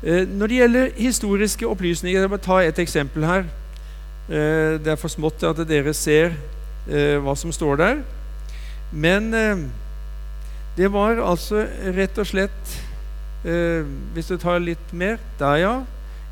Når 0.00 0.48
det 0.48 0.56
gjelder 0.56 0.92
historiske 0.96 1.66
opplysninger 1.68 2.22
Jeg 2.22 2.30
må 2.32 2.38
ta 2.40 2.62
et 2.64 2.78
eksempel 2.80 3.26
her. 3.28 3.42
Det 4.30 4.88
er 4.88 4.96
for 4.96 5.12
smått 5.12 5.42
at 5.44 5.60
dere 5.68 5.92
ser 5.92 6.32
hva 7.20 7.34
som 7.36 7.52
står 7.52 7.76
der. 7.76 8.00
Men 8.88 9.28
det 10.80 10.88
var 10.92 11.20
altså 11.20 11.66
rett 11.92 12.18
og 12.18 12.28
slett 12.30 12.76
Hvis 14.14 14.28
du 14.28 14.34
tar 14.36 14.58
litt 14.60 14.90
mer 14.92 15.16
Der, 15.40 15.56
ja. 15.56 15.74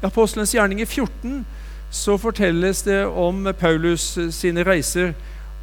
I 0.03 0.07
Apostelens 0.09 0.53
gjerninger 0.55 0.87
14 0.87 1.45
så 1.89 2.19
fortelles 2.21 2.83
det 2.85 2.99
om 3.07 3.47
Paulus 3.57 4.19
sine 4.37 4.61
reiser. 4.61 5.15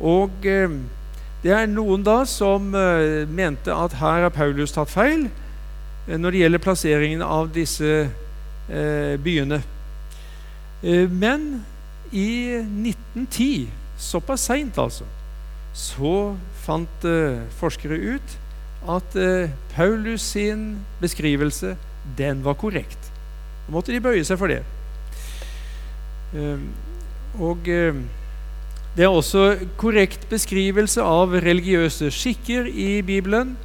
Og 0.01 0.41
det 0.41 1.51
er 1.53 1.67
noen 1.69 2.01
da 2.01 2.15
som 2.25 2.73
mente 2.73 3.69
at 3.69 3.93
her 4.01 4.25
har 4.25 4.33
Paulus 4.33 4.73
tatt 4.73 4.89
feil. 4.89 5.27
Eh, 6.07 6.17
når 6.17 6.31
det 6.31 6.43
gjelder 6.43 6.63
plasseringen 6.63 7.21
av 7.25 7.49
disse 7.53 7.91
eh, 8.69 9.15
byene. 9.21 9.61
Eh, 10.83 11.09
men 11.09 11.65
i 12.11 12.61
1910, 12.61 13.69
såpass 13.97 14.45
seint 14.45 14.77
altså, 14.77 15.07
så 15.73 16.35
fant 16.65 17.07
eh, 17.09 17.41
forskere 17.59 17.97
ut 18.15 18.35
at 18.91 19.17
eh, 19.19 19.51
Paulus 19.75 20.23
sin 20.35 20.71
beskrivelse 21.01 21.75
den 22.17 22.43
var 22.45 22.57
korrekt. 22.59 23.11
Da 23.65 23.73
måtte 23.73 23.93
de 23.93 24.03
bøye 24.03 24.25
seg 24.25 24.39
for 24.39 24.51
det. 24.51 24.61
Eh, 26.35 26.65
og 27.41 27.67
det 28.95 29.03
er 29.03 29.11
også 29.11 29.57
korrekt 29.79 30.27
beskrivelse 30.31 31.03
av 31.03 31.33
religiøse 31.43 32.11
skikker 32.13 32.69
i 32.69 33.01
Bibelen. 33.05 33.55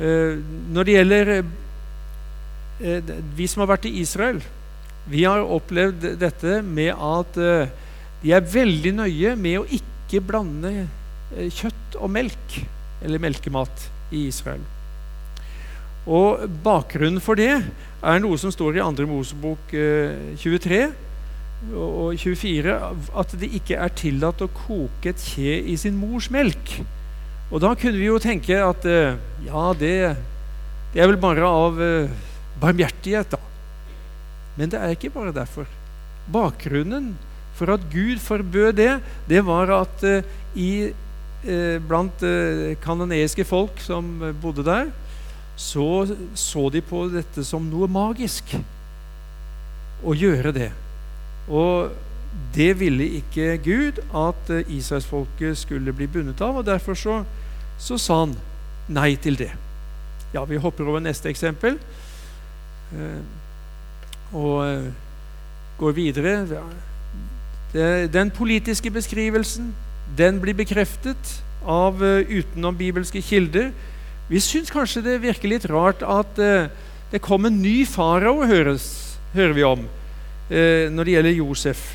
Eh, 0.00 0.40
når 0.74 0.88
det 0.88 0.96
gjelder 0.96 1.32
eh, 1.36 3.12
vi 3.36 3.46
som 3.50 3.62
har 3.62 3.70
vært 3.76 3.86
i 3.90 3.94
Israel, 4.02 4.40
vi 5.10 5.22
har 5.22 5.44
opplevd 5.44 6.16
dette 6.20 6.60
med 6.66 6.90
at 6.94 7.38
de 8.20 8.32
er 8.36 8.50
veldig 8.52 8.92
nøye 8.98 9.32
med 9.38 9.62
å 9.62 9.64
ikke 9.74 10.20
blande 10.22 10.84
kjøtt 11.56 11.96
og 11.96 12.12
melk, 12.12 12.58
eller 13.00 13.22
melkemat, 13.22 13.86
i 14.10 14.26
Israel. 14.30 14.62
Og 16.10 16.46
Bakgrunnen 16.64 17.22
for 17.22 17.38
det 17.38 17.52
er 17.60 18.22
noe 18.22 18.38
som 18.40 18.52
står 18.52 18.78
i 18.78 18.84
2. 18.84 19.06
Mosebok 19.10 19.74
23 20.40 20.82
og 21.76 22.16
24, 22.16 22.74
at 23.20 23.34
det 23.40 23.50
ikke 23.58 23.76
er 23.76 23.92
tillatt 23.92 24.40
å 24.40 24.48
koke 24.48 25.12
et 25.12 25.20
kje 25.20 25.58
i 25.68 25.76
sin 25.80 25.98
mors 26.00 26.30
melk. 26.32 26.78
Og 27.50 27.60
da 27.60 27.74
kunne 27.76 27.98
vi 27.98 28.08
jo 28.08 28.20
tenke 28.22 28.56
at 28.64 28.86
uh, 28.88 29.18
ja, 29.44 29.64
det, 29.76 29.94
det, 30.94 31.02
er 31.02 31.10
vel 31.10 31.20
bare 31.20 31.44
av 31.44 31.80
uh, 31.82 32.12
barmhjertighet, 32.62 33.34
da. 33.34 33.40
Men 34.56 34.72
det 34.72 34.80
er 34.80 34.94
ikke 34.94 35.12
bare 35.12 35.34
derfor. 35.36 35.68
Bakgrunnen 36.32 37.12
for 37.58 37.74
at 37.74 37.84
Gud 37.92 38.22
forbød 38.24 38.72
det, 38.78 38.92
det 39.28 39.44
var 39.44 39.72
at 39.82 40.04
i, 40.56 40.92
blant 41.88 42.20
kanoneiske 42.84 43.46
folk 43.48 43.80
som 43.80 44.10
bodde 44.42 44.64
der, 44.66 44.90
så 45.56 46.04
så 46.36 46.66
de 46.72 46.82
på 46.84 47.06
dette 47.12 47.44
som 47.48 47.64
noe 47.70 47.88
magisk 47.88 48.52
å 50.04 50.12
gjøre 50.12 50.52
det. 50.52 50.68
Og 51.48 51.94
det 52.54 52.74
ville 52.80 53.08
ikke 53.20 53.56
Gud 53.64 54.02
at 54.12 54.52
israelsfolket 54.66 55.58
skulle 55.58 55.96
bli 55.96 56.08
bundet 56.12 56.44
av, 56.44 56.60
og 56.60 56.68
derfor 56.68 56.98
så 56.98 57.22
så 57.80 57.96
sa 57.98 58.20
han 58.24 58.34
nei 58.92 59.14
til 59.16 59.38
det. 59.40 59.50
Ja, 60.34 60.44
vi 60.44 60.60
hopper 60.60 60.88
over 60.88 61.00
neste 61.00 61.30
eksempel. 61.30 61.78
Eh, 62.92 63.22
og 64.36 64.66
eh, 64.66 64.90
går 65.78 65.96
videre. 65.96 66.34
Den 68.12 68.30
politiske 68.34 68.90
beskrivelsen 68.90 69.70
den 70.16 70.40
blir 70.42 70.56
bekreftet 70.58 71.36
av 71.64 72.02
uh, 72.02 72.24
utenom-bibelske 72.24 73.22
kilder. 73.22 73.70
Vi 74.30 74.40
syns 74.42 74.72
kanskje 74.72 75.04
det 75.04 75.20
virker 75.22 75.52
litt 75.52 75.68
rart 75.70 76.04
at 76.06 76.40
uh, 76.40 76.70
det 77.10 77.22
kom 77.24 77.46
en 77.46 77.62
ny 77.62 77.84
farao, 77.88 78.46
hører 78.46 79.56
vi 79.56 79.66
om, 79.66 79.86
uh, 80.50 80.84
når 80.90 81.04
det 81.04 81.16
gjelder 81.16 81.38
Josef, 81.38 81.86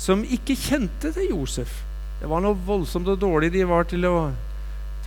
som 0.00 0.24
ikke 0.24 0.58
kjente 0.58 1.12
til 1.16 1.34
Josef. 1.34 1.82
Det 2.20 2.28
var 2.28 2.42
noe 2.44 2.58
voldsomt 2.66 3.08
og 3.08 3.20
dårlig 3.20 3.52
de 3.54 3.64
var 3.68 3.86
til 3.88 4.04
å 4.08 4.16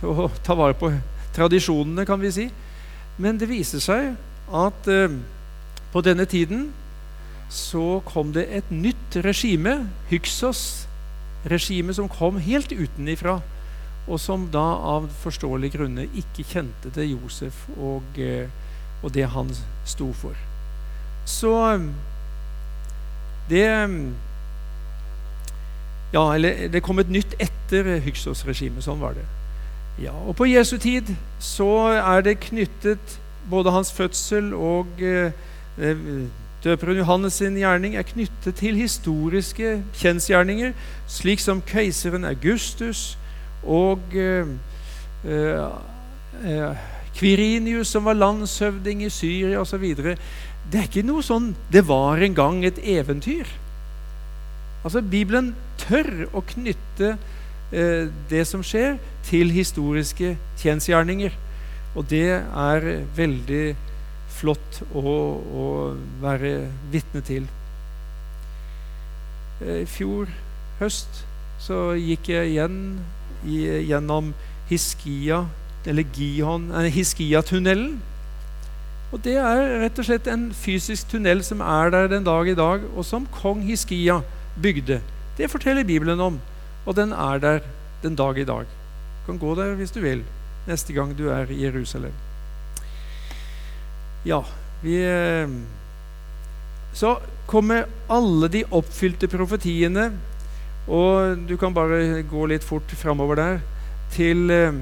å 0.04 0.28
ta 0.44 0.56
vare 0.58 0.76
på 0.78 0.90
tradisjonene, 1.34 2.06
kan 2.06 2.20
vi 2.22 2.32
si. 2.34 2.46
Men 3.20 3.38
det 3.38 3.50
viser 3.50 3.82
seg 3.82 4.14
at 4.54 4.88
eh, 4.90 5.18
på 5.92 6.02
denne 6.04 6.26
tiden 6.28 6.68
så 7.52 8.00
kom 8.08 8.32
det 8.34 8.48
et 8.50 8.70
nytt 8.74 9.18
regime, 9.22 9.84
Hyksos-regimet, 11.44 11.96
som 11.96 12.08
kom 12.08 12.38
helt 12.38 12.72
utenifra, 12.72 13.40
og 14.08 14.20
som 14.20 14.48
da 14.52 14.64
av 14.84 15.08
forståelige 15.22 15.78
grunner 15.78 16.08
ikke 16.16 16.44
kjente 16.44 16.90
til 16.92 17.14
Josef 17.14 17.68
og, 17.78 18.02
eh, 18.18 18.48
og 19.02 19.14
det 19.14 19.28
han 19.28 19.50
sto 19.84 20.12
for. 20.12 20.34
Så 21.24 21.80
det 23.48 24.12
Ja, 26.12 26.34
eller 26.34 26.68
det 26.68 26.82
kom 26.82 26.98
et 26.98 27.10
nytt 27.10 27.34
etter 27.40 27.98
Hyksos-regimet. 28.00 28.84
Sånn 28.84 29.00
var 29.00 29.14
det. 29.14 29.24
Ja, 29.98 30.12
og 30.12 30.36
På 30.36 30.46
Jesu 30.46 30.78
tid 30.78 31.16
så 31.40 31.90
er 31.90 32.20
det 32.22 32.40
knyttet 32.40 33.18
både 33.50 33.70
hans 33.70 33.92
fødsel 33.92 34.54
og 34.54 34.86
eh, 35.02 35.32
eh, 35.78 35.96
døperen 36.64 36.98
Johannes 36.98 37.38
sin 37.40 37.58
gjerning 37.60 37.96
er 37.96 38.06
knyttet 38.08 38.56
til 38.60 38.78
historiske 38.80 39.76
kjensgjerninger, 40.00 40.72
slik 41.06 41.42
som 41.44 41.62
keiseren 41.66 42.24
Augustus 42.24 43.18
og 43.62 44.16
eh, 44.16 44.48
eh, 45.24 46.88
Kvirinius, 47.14 47.92
som 47.92 48.08
var 48.08 48.18
landshøvding 48.18 49.04
i 49.04 49.12
Syria 49.12 49.60
osv. 49.60 49.84
Det 49.94 50.80
er 50.80 50.88
ikke 50.88 51.06
noe 51.06 51.22
sånn 51.22 51.54
'det 51.70 51.86
var 51.86 52.18
en 52.18 52.34
gang 52.34 52.64
et 52.64 52.78
eventyr'. 52.78 53.52
Altså, 54.84 55.00
Bibelen 55.00 55.54
tør 55.78 56.26
å 56.32 56.42
knytte 56.42 57.16
Eh, 57.74 58.08
det 58.30 58.46
som 58.46 58.62
skjer, 58.62 58.98
til 59.24 59.50
historiske 59.50 60.36
kjensgjerninger. 60.60 61.32
Og 61.94 62.06
det 62.10 62.28
er 62.38 62.84
veldig 63.16 63.76
flott 64.34 64.80
å, 64.94 65.02
å 65.40 65.66
være 66.22 66.54
vitne 66.92 67.22
til. 67.26 67.46
Eh, 69.62 69.82
I 69.84 69.88
fjor 69.88 70.32
høst 70.80 71.24
så 71.62 71.94
gikk 71.96 72.32
jeg 72.32 72.54
igjen 72.54 72.80
gjennom 73.44 74.32
Hiskia, 74.68 75.44
eller 75.86 76.06
Gihon, 76.16 76.70
Hiskia-tunnelen. 76.72 78.00
Og 79.12 79.20
Det 79.22 79.36
er 79.38 79.80
rett 79.84 79.98
og 80.00 80.06
slett 80.08 80.26
en 80.26 80.48
fysisk 80.56 81.12
tunnel 81.12 81.44
som 81.46 81.60
er 81.62 81.92
der 81.94 82.08
den 82.10 82.24
dag 82.26 82.48
i 82.50 82.56
dag, 82.58 82.82
og 82.96 83.04
som 83.06 83.28
kong 83.30 83.62
Hiskia 83.62 84.22
bygde. 84.60 85.00
Det 85.38 85.50
forteller 85.50 85.86
Bibelen 85.86 86.20
om. 86.20 86.40
Og 86.86 86.96
den 86.96 87.12
er 87.12 87.38
der 87.38 87.60
den 88.02 88.16
dag 88.16 88.38
i 88.38 88.44
dag. 88.44 88.66
Du 88.66 89.32
kan 89.32 89.38
gå 89.38 89.54
der 89.54 89.74
hvis 89.78 89.94
du 89.94 90.00
vil 90.00 90.24
neste 90.66 90.92
gang 90.92 91.14
du 91.16 91.28
er 91.30 91.46
i 91.50 91.62
Jerusalem. 91.62 92.12
Ja, 94.24 94.44
vi 94.80 94.96
eh, 95.04 95.48
Så 96.92 97.18
kommer 97.46 97.84
alle 98.08 98.48
de 98.48 98.62
oppfylte 98.72 99.28
profetiene, 99.28 100.12
og 100.88 101.42
du 101.48 101.56
kan 101.60 101.74
bare 101.76 102.22
gå 102.28 102.46
litt 102.48 102.64
fort 102.64 102.88
framover 102.96 103.36
der, 103.36 103.58
til 104.14 104.48
eh, 104.52 104.78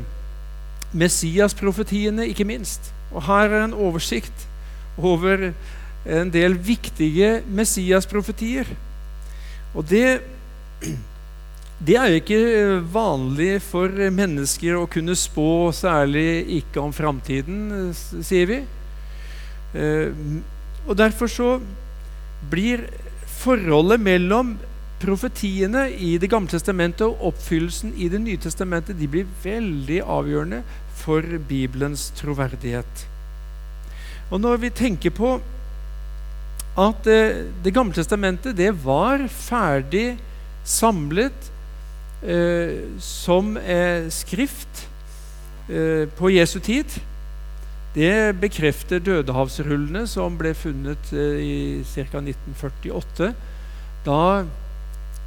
Messias-profetiene, 0.94 2.28
ikke 2.30 2.46
minst. 2.46 2.92
Og 3.10 3.24
her 3.26 3.48
er 3.50 3.64
en 3.64 3.74
oversikt 3.74 4.46
over 4.96 5.50
en 6.06 6.30
del 6.30 6.54
viktige 6.54 7.40
Messias-profetier. 7.48 8.70
Og 9.74 9.88
det, 9.88 10.20
det 11.86 11.96
er 11.98 12.12
jo 12.12 12.20
ikke 12.20 12.42
vanlig 12.94 13.56
for 13.64 13.90
mennesker 13.90 14.78
å 14.78 14.86
kunne 14.90 15.16
spå, 15.18 15.72
særlig 15.74 16.44
ikke 16.60 16.84
om 16.84 16.94
framtiden, 16.94 17.90
sier 18.22 18.46
vi. 18.50 18.60
Eh, 19.74 20.12
og 20.86 20.98
derfor 20.98 21.30
så 21.30 21.60
blir 22.50 22.84
forholdet 23.42 24.00
mellom 24.00 24.56
profetiene 25.02 25.88
i 25.90 26.18
Det 26.18 26.30
gamle 26.30 26.50
testamentet 26.50 27.06
og 27.06 27.32
oppfyllelsen 27.32 27.94
i 27.96 28.08
Det 28.08 28.20
nye 28.20 28.38
testamentet 28.38 28.98
de 28.98 29.08
blir 29.08 29.26
veldig 29.44 30.02
avgjørende 30.02 30.62
for 30.94 31.22
Bibelens 31.48 32.10
troverdighet. 32.16 33.08
Og 34.30 34.40
når 34.40 34.56
vi 34.56 34.70
tenker 34.70 35.10
på 35.10 35.40
at 36.78 37.06
eh, 37.06 37.44
Det 37.64 37.74
gamle 37.74 37.94
testamentet 37.94 38.56
det 38.56 38.70
var 38.84 39.26
ferdig 39.28 40.18
samlet 40.64 41.50
eh, 42.22 42.98
som 42.98 43.56
eh, 43.56 44.08
skrift 44.10 44.88
eh, 45.68 46.08
på 46.18 46.30
Jesu 46.30 46.60
tid 46.60 46.86
det 47.94 48.40
bekrefter 48.40 49.02
dødehavsrullene 49.04 50.06
som 50.08 50.38
ble 50.40 50.54
funnet 50.56 51.12
eh, 51.12 51.40
i 51.44 51.56
ca. 51.84 52.22
1948. 52.22 53.32
Da, 54.06 54.20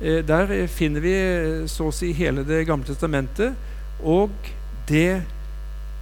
eh, 0.01 0.22
der 0.26 0.53
finner 0.74 1.03
vi 1.05 1.13
eh, 1.13 1.66
så 1.70 1.91
å 1.91 1.93
si 1.93 2.09
hele 2.18 2.45
Det 2.47 2.63
gamle 2.66 2.88
testamentet, 2.88 3.53
og 4.03 4.34
det 4.89 5.24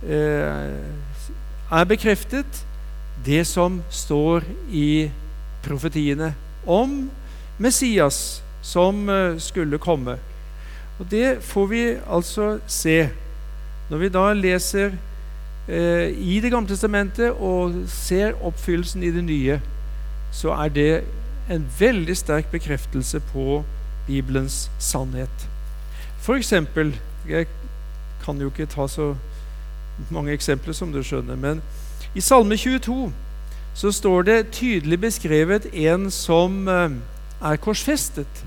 er 0.04 1.86
bekreftet, 1.88 2.58
det 3.24 3.46
som 3.48 3.78
står 3.88 4.44
i 4.68 5.08
profetiene 5.64 6.34
om 6.68 7.06
Messias 7.64 8.42
som 8.60 9.08
skulle 9.40 9.80
komme. 9.80 10.18
Og 11.00 11.08
Det 11.08 11.38
får 11.40 11.68
vi 11.72 11.84
altså 12.04 12.58
se 12.68 12.98
når 13.90 13.98
vi 14.02 14.10
da 14.12 14.26
leser 14.34 14.92
eh, 14.92 15.13
i 15.68 16.40
Det 16.44 16.50
gamle 16.52 16.68
testamentet 16.68 17.32
og 17.40 17.86
ser 17.88 18.34
oppfyllelsen 18.44 19.04
i 19.04 19.12
det 19.16 19.22
nye, 19.24 19.62
så 20.36 20.52
er 20.60 20.74
det 20.76 21.04
en 21.50 21.64
veldig 21.80 22.18
sterk 22.18 22.50
bekreftelse 22.52 23.22
på 23.32 23.64
Bibelens 24.08 24.72
sannhet. 24.80 25.48
For 26.20 26.36
eksempel 26.36 26.94
Jeg 27.30 27.48
kan 28.26 28.40
jo 28.42 28.50
ikke 28.52 28.66
ta 28.68 28.88
så 28.88 29.14
mange 30.12 30.34
eksempler, 30.34 30.74
som 30.74 30.92
du 30.92 31.00
skjønner, 31.04 31.38
men 31.40 31.62
i 32.16 32.22
Salme 32.22 32.58
22 32.60 33.12
så 33.74 33.92
står 33.92 34.26
det 34.28 34.52
tydelig 34.52 35.00
beskrevet 35.02 35.70
en 35.74 36.10
som 36.12 36.68
eh, 36.68 36.98
er 37.42 37.62
korsfestet. 37.64 38.44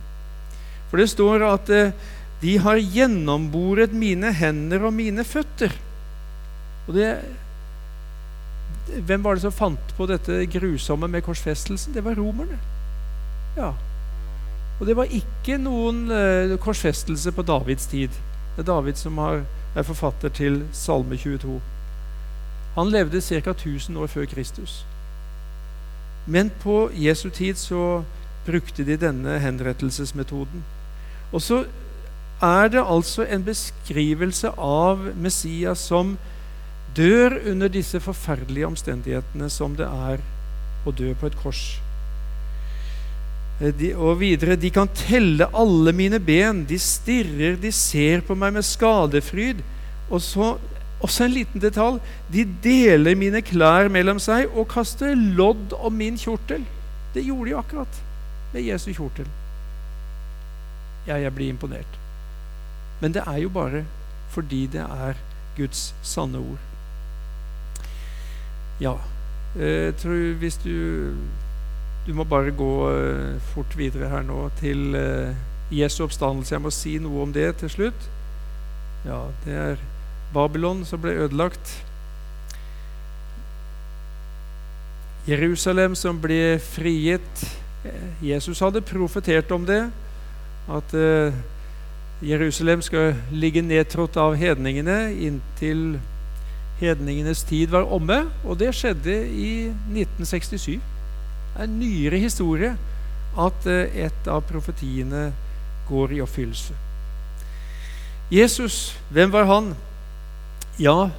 For 0.90 1.00
det 1.00 1.08
står 1.10 1.44
at 1.48 1.72
eh, 1.72 1.94
de 2.42 2.58
har 2.62 2.78
gjennomboret 2.78 3.96
mine 3.96 4.32
hender 4.32 4.86
og 4.86 4.94
mine 4.94 5.24
føtter. 5.24 5.72
Og 6.86 6.94
det, 6.94 7.10
hvem 9.06 9.24
var 9.24 9.34
det 9.34 9.42
som 9.42 9.54
fant 9.54 9.94
på 9.98 10.06
dette 10.06 10.44
grusomme 10.52 11.08
med 11.10 11.24
korsfestelsen? 11.26 11.94
Det 11.94 12.04
var 12.04 12.18
romerne. 12.18 12.58
Ja. 13.56 13.72
Og 14.80 14.86
det 14.86 14.96
var 14.96 15.10
ikke 15.10 15.56
noen 15.58 16.06
uh, 16.12 16.58
korsfestelse 16.62 17.32
på 17.32 17.44
Davids 17.46 17.86
tid. 17.90 18.12
Det 18.56 18.64
er 18.64 18.68
David 18.68 19.00
som 19.00 19.18
har, 19.18 19.42
er 19.74 19.86
forfatter 19.86 20.28
til 20.28 20.62
Salme 20.72 21.16
22. 21.16 21.60
Han 22.76 22.92
levde 22.92 23.20
ca. 23.20 23.50
1000 23.50 23.96
år 23.96 24.06
før 24.06 24.24
Kristus. 24.24 24.84
Men 26.26 26.50
på 26.62 26.90
Jesu 26.94 27.30
tid 27.30 27.54
så 27.54 28.02
brukte 28.46 28.84
de 28.84 28.96
denne 28.96 29.38
henrettelsesmetoden. 29.38 30.64
Og 31.32 31.42
så 31.42 31.64
er 32.42 32.68
det 32.68 32.84
altså 32.84 33.24
en 33.24 33.44
beskrivelse 33.44 34.50
av 34.58 35.08
Messias 35.16 35.78
som 35.78 36.18
dør 36.96 37.38
under 37.52 37.70
disse 37.72 38.00
forferdelige 38.00 38.66
omstendighetene 38.68 39.50
som 39.52 39.76
det 39.78 39.86
er 39.86 40.22
å 40.86 40.94
dø 40.94 41.12
på 41.18 41.28
et 41.28 41.36
kors. 41.40 41.64
Eh, 43.60 43.72
de, 43.72 43.92
og 43.96 44.18
videre 44.20 44.58
De 44.60 44.70
kan 44.72 44.88
telle 44.92 45.48
alle 45.56 45.92
mine 45.96 46.20
ben. 46.20 46.64
De 46.68 46.78
stirrer, 46.80 47.56
de 47.60 47.72
ser 47.72 48.24
på 48.26 48.36
meg 48.38 48.56
med 48.56 48.66
skadefryd. 48.66 49.62
Og 50.10 50.22
så 50.22 50.54
også 51.04 51.26
en 51.26 51.34
liten 51.34 51.62
detalj. 51.62 52.00
De 52.32 52.44
deler 52.64 53.18
mine 53.18 53.42
klær 53.44 53.90
mellom 53.92 54.20
seg 54.22 54.52
og 54.54 54.68
kaster 54.72 55.14
lodd 55.16 55.74
om 55.76 55.96
min 55.96 56.16
kjortel. 56.20 56.64
Det 57.14 57.24
gjorde 57.24 57.50
de 57.50 57.58
akkurat 57.58 58.00
med 58.54 58.64
Jesu 58.64 58.92
kjortel. 58.92 59.28
Ja, 61.06 61.18
jeg 61.20 61.34
blir 61.34 61.52
imponert. 61.52 62.00
Men 63.00 63.12
det 63.14 63.22
er 63.26 63.42
jo 63.44 63.52
bare 63.52 63.84
fordi 64.32 64.66
det 64.72 64.82
er 64.82 65.18
Guds 65.56 65.92
sanne 66.04 66.40
ord. 66.40 66.65
Ja. 68.80 68.94
Jeg 69.56 69.94
tror 69.96 70.34
hvis 70.38 70.56
du 70.56 71.14
Du 72.06 72.14
må 72.14 72.24
bare 72.24 72.50
gå 72.50 72.90
uh, 72.90 73.40
fort 73.40 73.72
videre 73.78 74.08
her 74.08 74.22
nå 74.22 74.48
til 74.60 74.94
uh, 74.94 75.34
Jesu 75.74 76.04
oppstandelse. 76.04 76.54
Jeg 76.54 76.62
må 76.62 76.70
si 76.70 76.92
noe 77.02 77.24
om 77.24 77.32
det 77.34 77.48
til 77.58 77.70
slutt. 77.70 78.04
Ja, 79.02 79.24
det 79.42 79.54
er 79.58 79.82
Babylon 80.34 80.84
som 80.86 81.02
ble 81.02 81.16
ødelagt. 81.24 81.72
Jerusalem 85.26 85.98
som 85.98 86.20
ble 86.22 86.60
frigitt. 86.62 87.42
Jesus 88.22 88.62
hadde 88.62 88.86
profetert 88.86 89.50
om 89.50 89.66
det. 89.66 89.82
At 90.70 90.94
Jerusalem 92.22 92.82
skal 92.82 93.16
ligge 93.34 93.66
nedtrådt 93.66 94.16
av 94.16 94.38
hedningene 94.38 95.10
inntil 95.18 95.98
hedningenes 96.80 97.42
tid 97.48 97.72
var 97.72 97.88
omme, 97.92 98.26
og 98.44 98.58
det 98.60 98.74
skjedde 98.76 99.14
i 99.28 99.50
1967. 99.94 100.76
Det 100.76 101.62
er 101.62 101.64
en 101.64 101.78
nyere 101.80 102.20
historie 102.20 102.74
at 103.36 103.68
eh, 103.70 104.04
et 104.06 104.28
av 104.28 104.44
profetiene 104.48 105.30
går 105.88 106.16
i 106.16 106.20
oppfyllelse. 106.24 106.76
Jesus, 108.32 108.96
hvem 109.14 109.32
var 109.32 109.46
han? 109.48 109.74
Ja, 110.82 111.10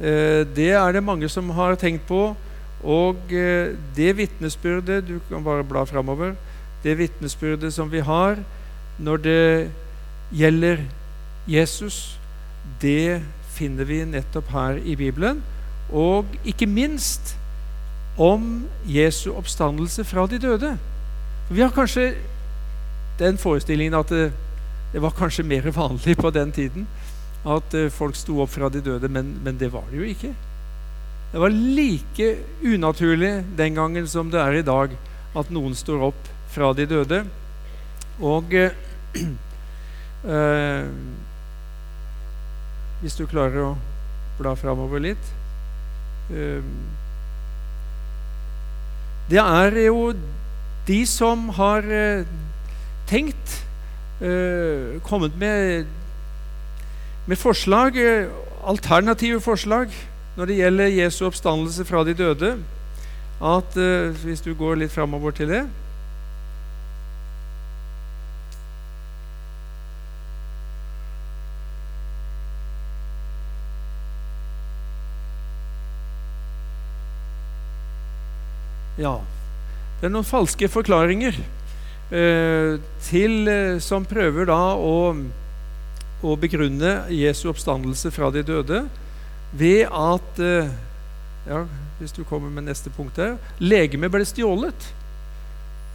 eh, 0.00 0.42
det 0.56 0.72
er 0.74 0.92
det 0.92 1.04
mange 1.04 1.28
som 1.28 1.50
har 1.56 1.78
tenkt 1.80 2.08
på. 2.08 2.34
Og 2.80 3.32
eh, 3.32 3.76
det 3.96 4.16
vitnesbyrdet 4.16 5.04
Du 5.08 5.18
kan 5.28 5.44
bare 5.44 5.64
bla 5.64 5.84
framover. 5.84 6.34
Det 6.82 6.96
vitnesbyrdet 6.98 7.72
som 7.74 7.92
vi 7.92 8.00
har 8.00 8.40
når 8.98 9.16
det 9.16 9.70
gjelder 10.32 10.82
Jesus, 11.48 12.18
det 12.80 13.22
finner 13.60 13.88
vi 13.88 14.00
nettopp 14.08 14.48
her 14.54 14.80
i 14.80 14.96
Bibelen. 14.96 15.42
Og 15.92 16.28
ikke 16.48 16.68
minst 16.70 17.34
om 18.20 18.64
Jesu 18.88 19.30
oppstandelse 19.34 20.04
fra 20.04 20.26
de 20.30 20.38
døde. 20.40 20.74
Vi 21.50 21.62
har 21.62 21.72
kanskje 21.74 22.12
den 23.20 23.38
forestillingen 23.38 23.98
at 23.98 24.12
det, 24.12 24.30
det 24.92 25.02
var 25.02 25.16
kanskje 25.16 25.46
mer 25.46 25.70
vanlig 25.74 26.16
på 26.18 26.30
den 26.34 26.52
tiden 26.52 26.86
at 27.46 27.74
uh, 27.74 27.88
folk 27.92 28.16
sto 28.16 28.40
opp 28.42 28.50
fra 28.52 28.68
de 28.68 28.80
døde, 28.84 29.08
men, 29.08 29.40
men, 29.44 29.58
det 29.58 29.72
var 29.72 29.84
det 29.90 29.96
jo 29.96 30.08
ikke. 30.08 30.34
Det 31.32 31.40
var 31.40 31.54
like 31.54 32.36
unaturlig 32.66 33.44
den 33.56 33.74
gangen 33.78 34.08
som 34.08 34.30
det 34.30 34.40
er 34.40 34.52
i 34.58 34.66
dag 34.66 34.96
at 35.38 35.50
noen 35.54 35.74
står 35.78 36.02
opp 36.10 36.28
fra 36.52 36.72
de 36.76 36.86
døde. 36.90 37.22
Og 38.20 38.44
uh, 38.52 38.70
hvis 43.00 43.16
du 43.16 43.26
klarer 43.28 43.64
å 43.64 43.76
bla 44.40 44.54
framover 44.56 45.02
litt. 45.02 45.30
Ehm, 46.32 46.74
det 49.30 49.40
er 49.40 49.76
jo 49.86 50.12
de 50.88 51.00
som 51.06 51.48
har 51.54 51.86
eh, 51.86 52.28
tenkt, 53.10 53.60
eh, 54.20 54.98
kommet 55.06 55.36
med, 55.38 55.86
med 57.26 57.38
forslag, 57.38 57.96
eh, 57.96 58.30
alternative 58.64 59.40
forslag, 59.40 59.94
når 60.36 60.50
det 60.50 60.56
gjelder 60.56 60.96
Jesu 60.96 61.24
oppstandelse 61.28 61.84
fra 61.84 62.04
de 62.04 62.14
døde. 62.14 62.56
At 63.40 63.72
Hvis 64.20 64.42
du 64.44 64.52
går 64.54 64.74
litt 64.76 64.92
framover 64.92 65.32
til 65.32 65.48
det 65.48 65.62
Ja, 79.00 79.16
det 80.00 80.08
er 80.08 80.12
noen 80.12 80.28
falske 80.28 80.68
forklaringer 80.68 81.36
eh, 82.12 82.74
til, 83.06 83.36
eh, 83.48 83.78
som 83.80 84.04
prøver 84.08 84.48
da 84.50 84.58
å, 84.76 84.94
å, 86.20 86.34
begrunne 86.40 87.06
Jesu 87.12 87.46
oppstandelse 87.52 88.12
fra 88.12 88.28
de 88.34 88.44
døde 88.44 88.82
ved 89.56 89.86
at 89.88 90.42
eh, 90.44 90.72
ja, 91.48 91.64
Hvis 91.98 92.12
du 92.16 92.22
kommer 92.28 92.52
med 92.52 92.68
neste 92.68 92.92
punkt 92.92 93.16
her 93.20 93.38
legemet 93.60 94.12
ble 94.12 94.24
stjålet. 94.28 94.90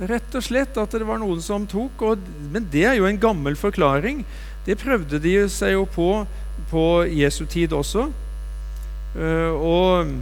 Rett 0.01 0.35
og 0.35 0.43
slett 0.43 0.77
at 0.77 0.93
det 0.93 1.05
var 1.07 1.21
noen 1.21 1.39
som 1.41 1.65
tok. 1.69 2.01
Og, 2.05 2.25
men 2.51 2.65
det 2.73 2.83
er 2.89 2.97
jo 2.97 3.07
en 3.09 3.21
gammel 3.21 3.55
forklaring. 3.57 4.23
Det 4.65 4.77
prøvde 4.81 5.21
de 5.21 5.37
seg 5.49 5.77
jo 5.77 5.85
på 5.89 6.09
på 6.69 6.85
Jesu 7.11 7.45
tid 7.45 7.73
også. 7.75 8.07
Uh, 9.15 9.51
og 9.55 10.13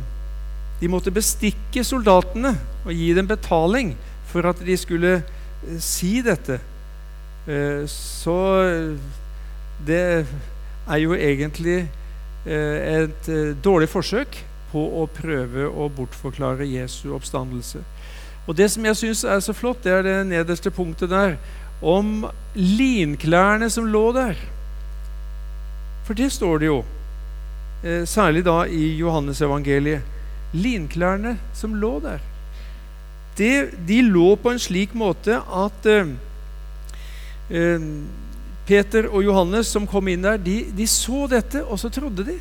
de 0.81 0.89
måtte 0.91 1.13
bestikke 1.13 1.83
soldatene 1.85 2.55
og 2.83 2.93
gi 2.93 3.11
dem 3.15 3.29
betaling 3.29 3.93
for 4.31 4.49
at 4.49 4.61
de 4.65 4.77
skulle 4.79 5.19
uh, 5.21 5.75
si 5.79 6.17
dette. 6.25 6.59
Uh, 7.47 7.83
så 7.89 8.37
det 9.83 10.03
er 10.23 10.99
jo 11.03 11.15
egentlig 11.15 11.85
et 12.43 13.27
dårlig 13.63 13.87
forsøk 13.87 14.33
på 14.73 14.81
å 14.99 15.05
prøve 15.07 15.63
å 15.63 15.85
bortforklare 15.95 16.65
Jesu 16.67 17.13
oppstandelse. 17.15 17.79
Og 18.47 18.55
Det 18.57 18.67
som 18.71 18.85
jeg 18.85 18.99
syns 18.99 19.23
er 19.23 19.39
så 19.39 19.55
flott, 19.55 19.83
det 19.85 19.93
er 19.93 20.03
det 20.03 20.17
nederste 20.27 20.71
punktet 20.73 21.11
der 21.13 21.37
om 21.83 22.25
linklærne 22.55 23.69
som 23.71 23.87
lå 23.87 24.11
der. 24.15 24.35
For 26.03 26.13
det 26.13 26.31
står 26.31 26.59
det 26.59 26.67
jo, 26.67 26.83
eh, 27.83 28.03
særlig 28.05 28.43
da 28.45 28.63
i 28.65 28.97
Johannesevangeliet. 28.97 30.01
Linklærne 30.53 31.37
som 31.57 31.73
lå 31.75 31.97
der, 32.03 32.21
det, 33.37 33.71
de 33.87 34.01
lå 34.05 34.35
på 34.37 34.51
en 34.53 34.61
slik 34.61 34.93
måte 34.93 35.39
at 35.41 35.87
eh, 35.89 36.11
eh, 37.49 37.87
Peter 38.67 39.09
og 39.09 39.25
Johannes 39.25 39.71
som 39.73 39.87
kom 39.89 40.07
inn 40.11 40.23
der, 40.23 40.37
de, 40.37 40.59
de, 40.71 40.87
så 40.87 41.25
dette, 41.31 41.63
og 41.65 41.79
så 41.81 41.89
trodde 41.91 42.25
de. 42.27 42.37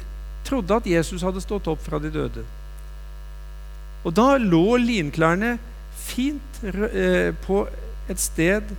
Trodde 0.47 0.77
at 0.77 0.87
Jesus 0.87 1.25
hadde 1.25 1.43
stått 1.43 1.71
opp 1.71 1.81
fra 1.83 1.99
de 2.03 2.13
døde. 2.13 2.45
Og 4.05 4.15
da 4.15 4.37
lå 4.39 4.77
linklærne 4.83 5.57
fint 6.03 6.63
eh, 6.67 7.33
på 7.47 7.65
et 8.11 8.21
sted 8.21 8.75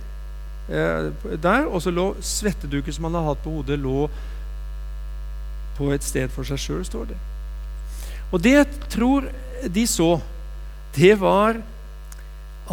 eh, 0.70 1.10
der, 1.34 1.66
og 1.66 1.82
så 1.82 1.92
lå 1.92 2.12
svetteduket 2.20 2.96
som 2.96 3.08
han 3.08 3.18
hadde 3.18 3.32
hatt 3.32 3.44
på 3.44 3.58
hodet, 3.58 3.80
lå 3.80 4.08
på 5.74 5.90
et 5.92 6.04
sted 6.06 6.30
for 6.30 6.46
seg 6.46 6.60
sjøl, 6.60 6.84
står 6.86 7.08
det. 7.10 7.20
Og 8.34 8.42
det 8.42 8.56
jeg 8.56 8.90
tror 8.90 9.28
de 9.70 9.86
så, 9.88 10.16
det 10.96 11.14
var 11.20 11.60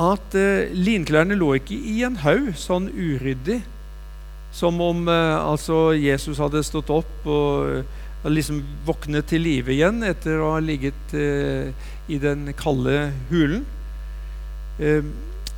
at 0.02 0.36
eh, 0.40 0.72
linklærne 0.74 1.38
lå 1.38 1.54
ikke 1.60 1.78
i 1.78 2.02
en 2.08 2.18
haug, 2.24 2.54
sånn 2.58 2.90
uryddig, 2.90 3.60
som 4.56 4.80
om 4.82 5.06
eh, 5.12 5.38
altså 5.38 5.92
Jesus 5.94 6.42
hadde 6.42 6.64
stått 6.66 6.90
opp 6.94 7.28
og 7.30 7.84
og 8.22 8.34
liksom 8.36 8.62
våknet 8.86 9.30
til 9.32 9.42
live 9.46 9.74
igjen 9.74 10.04
etter 10.06 10.42
å 10.42 10.54
ha 10.56 10.62
ligget 10.62 11.16
eh, 11.18 11.72
i 12.12 12.20
den 12.22 12.52
kalde 12.58 13.10
hulen. 13.32 13.64
Eh, 14.78 15.02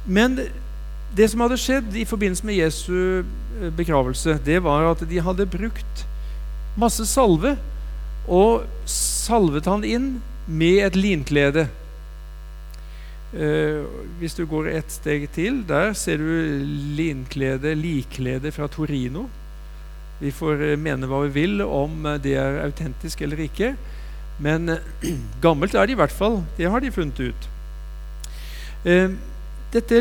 men 0.07 0.39
det 1.13 1.27
som 1.31 1.43
hadde 1.43 1.59
skjedd 1.59 1.97
i 1.99 2.07
forbindelse 2.07 2.47
med 2.47 2.61
Jesu 2.61 2.95
eh, 2.95 3.67
begravelse, 3.75 4.37
det 4.45 4.61
var 4.63 4.93
at 4.93 5.03
de 5.09 5.19
hadde 5.25 5.49
brukt 5.51 6.05
masse 6.79 7.05
salve 7.09 7.57
og 8.27 8.63
salvet 8.89 9.67
han 9.67 9.83
inn 9.83 10.09
med 10.47 10.83
et 10.87 10.95
linklede. 10.95 11.67
Eh, 13.33 13.83
hvis 14.19 14.35
du 14.37 14.45
går 14.45 14.69
et 14.75 14.91
steg 14.93 15.25
til, 15.33 15.63
der 15.67 15.93
ser 15.97 16.21
du 16.21 16.63
linklede, 16.97 17.73
liklede 17.75 18.51
fra 18.51 18.67
Torino. 18.67 19.27
Vi 20.21 20.31
får 20.31 20.61
uh, 20.61 20.79
mene 20.79 21.07
hva 21.09 21.23
vi 21.25 21.33
vil 21.35 21.63
om 21.65 22.05
uh, 22.05 22.19
det 22.21 22.35
er 22.39 22.61
autentisk 22.63 23.23
eller 23.25 23.41
ikke. 23.43 23.73
Men 24.39 24.77
gammelt 25.43 25.73
er 25.73 25.89
det 25.89 25.97
i 25.97 25.99
hvert 25.99 26.13
fall. 26.13 26.43
Det 26.57 26.69
har 26.69 26.79
de 26.79 26.91
funnet 26.93 27.19
ut. 27.19 27.49
dette 29.73 29.99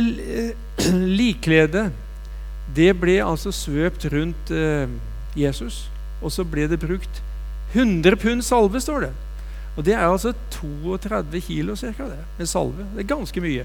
likkledet, 1.23 1.91
det 2.77 2.93
ble 3.01 3.19
altså 3.25 3.53
svøpt 3.55 4.07
rundt 4.13 4.53
Jesus. 5.37 5.89
Og 6.23 6.33
så 6.33 6.45
ble 6.45 6.69
det 6.69 6.81
brukt 6.83 7.23
100 7.73 8.17
pund 8.21 8.45
salve, 8.45 8.81
står 8.81 9.07
det. 9.07 9.13
Og 9.77 9.85
det 9.87 9.95
er 9.97 10.05
altså 10.05 10.35
32 10.53 11.41
kilo 11.41 11.77
cirka, 11.77 12.05
det, 12.11 12.21
med 12.39 12.47
salve. 12.47 12.85
Det 12.93 13.05
er 13.05 13.15
ganske 13.15 13.41
mye. 13.41 13.65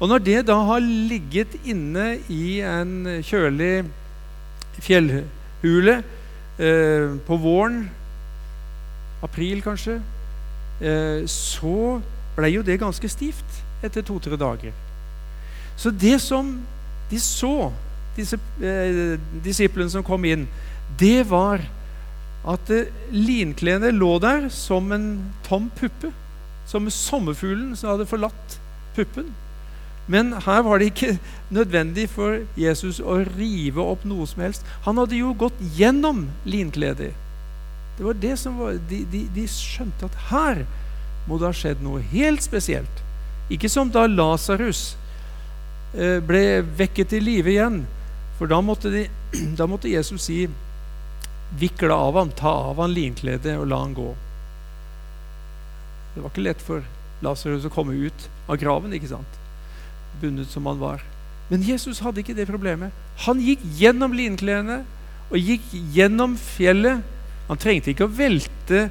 Og 0.00 0.08
når 0.10 0.18
det 0.18 0.40
da 0.48 0.58
har 0.68 0.82
ligget 0.82 1.54
inne 1.64 2.18
i 2.28 2.58
en 2.60 3.22
kjølig 3.24 3.86
fjellhule 4.82 6.02
eh, 6.58 7.14
på 7.26 7.38
våren, 7.40 7.86
april 9.24 9.62
kanskje, 9.64 10.00
eh, 10.80 11.22
så 11.30 12.00
ble 12.36 12.50
jo 12.52 12.64
det 12.66 12.80
ganske 12.82 13.08
stivt 13.08 13.62
etter 13.86 14.04
to-tre 14.04 14.36
dager. 14.36 14.74
Så 15.76 15.90
det 15.90 16.18
som 16.20 16.58
de 17.10 17.20
så, 17.20 17.70
disse 18.16 18.36
eh, 18.60 19.16
disiplene 19.44 19.92
som 19.92 20.04
kom 20.04 20.24
inn, 20.28 20.44
det 21.00 21.24
var 21.30 21.62
at 22.46 22.70
linklærne 23.10 23.90
lå 23.94 24.16
der 24.22 24.48
som 24.54 24.92
en 24.94 25.08
tom 25.46 25.70
puppe. 25.78 26.12
Som 26.66 26.90
sommerfuglen 26.90 27.76
som 27.78 27.92
hadde 27.92 28.08
forlatt 28.10 28.56
puppen. 28.96 29.34
Men 30.06 30.32
her 30.46 30.62
var 30.62 30.78
det 30.78 30.92
ikke 30.92 31.18
nødvendig 31.58 32.08
for 32.10 32.44
Jesus 32.58 33.00
å 33.02 33.20
rive 33.36 33.82
opp 33.82 34.06
noe 34.06 34.26
som 34.30 34.44
helst. 34.46 34.66
Han 34.86 34.98
hadde 35.02 35.18
jo 35.18 35.34
gått 35.38 35.58
gjennom 35.78 36.28
linkledet. 36.46 37.14
Det 37.96 38.04
var 38.04 38.18
det 38.20 38.34
som 38.38 38.58
var, 38.60 38.76
de, 38.90 39.02
de, 39.10 39.24
de 39.34 39.46
skjønte 39.48 40.06
at 40.10 40.18
her 40.30 40.62
må 41.26 41.40
det 41.40 41.48
ha 41.48 41.56
skjedd 41.56 41.82
noe 41.82 42.02
helt 42.12 42.44
spesielt. 42.44 43.02
Ikke 43.50 43.70
som 43.72 43.90
da 43.94 44.04
Lasarus 44.10 44.94
eh, 45.94 46.18
ble 46.22 46.60
vekket 46.78 47.14
til 47.14 47.26
live 47.26 47.54
igjen. 47.54 47.82
For 48.38 48.50
da 48.50 48.60
måtte, 48.62 48.92
de, 48.92 49.06
da 49.58 49.66
måtte 49.70 49.90
Jesus 49.90 50.28
si 50.28 50.44
vikle 51.54 51.94
av 51.94 52.16
ham, 52.18 52.30
ta 52.34 52.52
av 52.70 52.80
ham 52.82 52.94
linkledet 52.94 53.56
og 53.60 53.68
la 53.70 53.80
han 53.84 53.94
gå. 53.96 54.10
Det 56.14 56.22
var 56.24 56.32
ikke 56.32 56.46
lett 56.46 56.62
for 56.64 56.86
Lasarus 57.24 57.66
å 57.68 57.72
komme 57.72 57.96
ut 57.96 58.28
av 58.48 58.58
graven, 58.60 58.94
ikke 58.96 59.12
sant? 59.14 59.42
bundet 60.20 60.48
som 60.48 60.66
han 60.66 60.78
var. 60.80 61.02
Men 61.48 61.62
Jesus 61.62 62.00
hadde 62.02 62.22
ikke 62.22 62.34
det 62.36 62.48
problemet. 62.48 62.94
Han 63.26 63.40
gikk 63.42 63.62
gjennom 63.78 64.14
linkledene 64.16 64.80
og 65.30 65.36
gikk 65.36 65.68
gjennom 65.94 66.36
fjellet. 66.40 67.04
Han 67.50 67.60
trengte 67.60 67.92
ikke 67.92 68.08
å 68.08 68.16
velte 68.16 68.86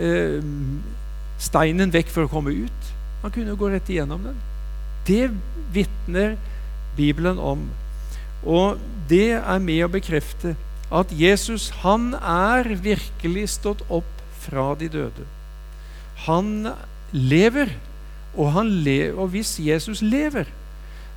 eh, 0.00 0.40
steinen 1.42 1.94
vekk 1.94 2.10
for 2.14 2.26
å 2.26 2.32
komme 2.32 2.54
ut. 2.64 2.90
Han 3.22 3.34
kunne 3.34 3.56
gå 3.58 3.70
rett 3.70 3.90
igjennom 3.90 4.26
den. 4.26 4.40
Det 5.06 5.28
vitner 5.74 6.36
Bibelen 6.96 7.38
om. 7.38 7.68
Og 8.44 8.80
det 9.08 9.36
er 9.38 9.62
med 9.62 9.84
å 9.86 9.92
bekrefte 9.92 10.54
at 10.94 11.10
Jesus 11.10 11.70
han 11.82 12.12
er 12.18 12.68
virkelig 12.84 13.48
stått 13.56 13.82
opp 13.90 14.10
fra 14.44 14.72
de 14.78 14.88
døde. 14.92 15.26
Han 16.28 16.70
lever, 17.10 17.74
og, 18.34 18.52
han 18.54 18.70
le 18.86 19.12
og 19.12 19.32
hvis 19.34 19.56
Jesus 19.62 20.02
lever, 20.02 20.46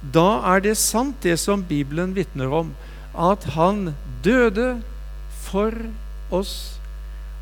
da 0.01 0.27
er 0.53 0.61
det 0.65 0.77
sant, 0.77 1.17
det 1.23 1.37
som 1.41 1.65
Bibelen 1.65 2.15
vitner 2.17 2.51
om, 2.53 2.73
at 3.17 3.45
han 3.57 3.95
døde 4.25 4.81
for 5.47 5.73
oss. 6.33 6.77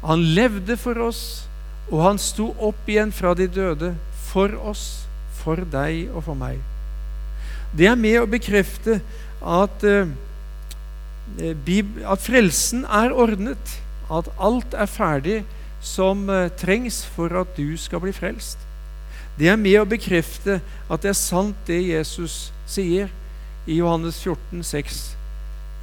Han 0.05 0.23
levde 0.36 0.77
for 0.79 0.99
oss, 1.07 1.23
og 1.91 2.03
han 2.05 2.21
sto 2.21 2.51
opp 2.63 2.88
igjen 2.89 3.11
fra 3.15 3.33
de 3.38 3.47
døde 3.51 3.93
for 4.29 4.55
oss, 4.63 5.05
for 5.41 5.59
deg 5.71 6.11
og 6.13 6.23
for 6.27 6.39
meg. 6.39 6.61
Det 7.75 7.89
er 7.91 7.99
med 7.99 8.21
å 8.21 8.29
bekrefte 8.29 9.01
at 9.43 9.83
uh, 9.83 10.07
at 11.26 12.21
frelsen 12.21 12.86
er 12.86 13.13
ordnet, 13.13 13.80
at 14.11 14.30
alt 14.38 14.73
er 14.78 14.89
ferdig 14.89 15.39
som 15.82 16.30
eh, 16.30 16.51
trengs 16.57 17.03
for 17.15 17.34
at 17.38 17.57
du 17.57 17.78
skal 17.78 18.01
bli 18.03 18.13
frelst. 18.13 18.61
Det 19.36 19.49
er 19.51 19.59
med 19.59 19.82
å 19.82 19.89
bekrefte 19.89 20.61
at 20.88 21.03
det 21.03 21.11
er 21.11 21.19
sant, 21.19 21.57
det 21.67 21.82
Jesus 21.82 22.51
sier 22.69 23.09
i 23.65 23.82
Johannes 23.82 24.21
14, 24.21 24.61
14,6. 24.63 25.15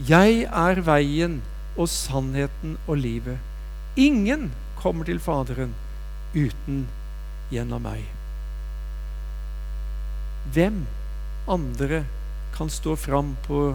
Jeg 0.09 0.47
er 0.49 0.81
veien 0.83 1.41
og 1.77 1.89
sannheten 1.89 2.79
og 2.87 2.97
livet. 2.97 3.39
Ingen 3.97 4.51
kommer 4.81 5.05
til 5.05 5.21
Faderen 5.21 5.75
uten 6.33 6.87
gjennom 7.53 7.85
meg. 7.85 8.07
Hvem 10.53 10.87
andre 11.47 12.05
kan 12.57 12.73
stå 12.73 12.97
fram 12.97 13.37
på 13.47 13.75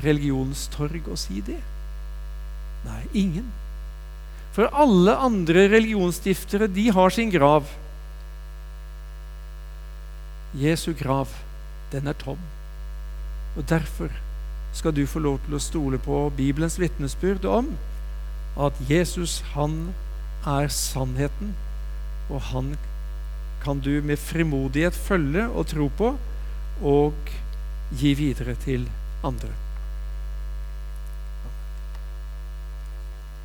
religionens 0.00 0.68
torg 0.72 1.08
å 1.10 1.18
si 1.20 1.42
det? 1.44 1.60
Nei, 2.86 3.02
ingen. 3.12 3.50
For 4.52 4.68
alle 4.72 5.14
andre 5.16 5.68
religionsstiftere, 5.72 6.68
de 6.68 6.88
har 6.92 7.10
sin 7.10 7.30
grav. 7.32 7.68
Jesu 10.56 10.92
grav, 10.96 11.32
den 11.92 12.08
er 12.08 12.18
tom. 12.20 12.40
Og 13.56 13.64
derfor 13.68 14.12
skal 14.72 14.92
du 14.96 15.06
få 15.06 15.20
lov 15.24 15.40
til 15.44 15.56
å 15.56 15.62
stole 15.62 16.00
på 16.00 16.26
Bibelens 16.36 16.78
vitnesbyrd 16.80 17.48
om 17.48 17.74
at 18.60 18.76
Jesus, 18.88 19.40
han 19.54 19.94
er 20.48 20.68
sannheten, 20.72 21.54
og 22.28 22.40
han 22.52 22.74
kan 23.64 23.80
du 23.80 24.02
med 24.04 24.20
frimodighet 24.20 24.96
følge 24.96 25.46
og 25.48 25.68
tro 25.72 25.88
på 25.96 26.14
og 26.82 27.34
gi 28.00 28.14
videre 28.18 28.56
til 28.64 28.88
andre. 29.24 29.61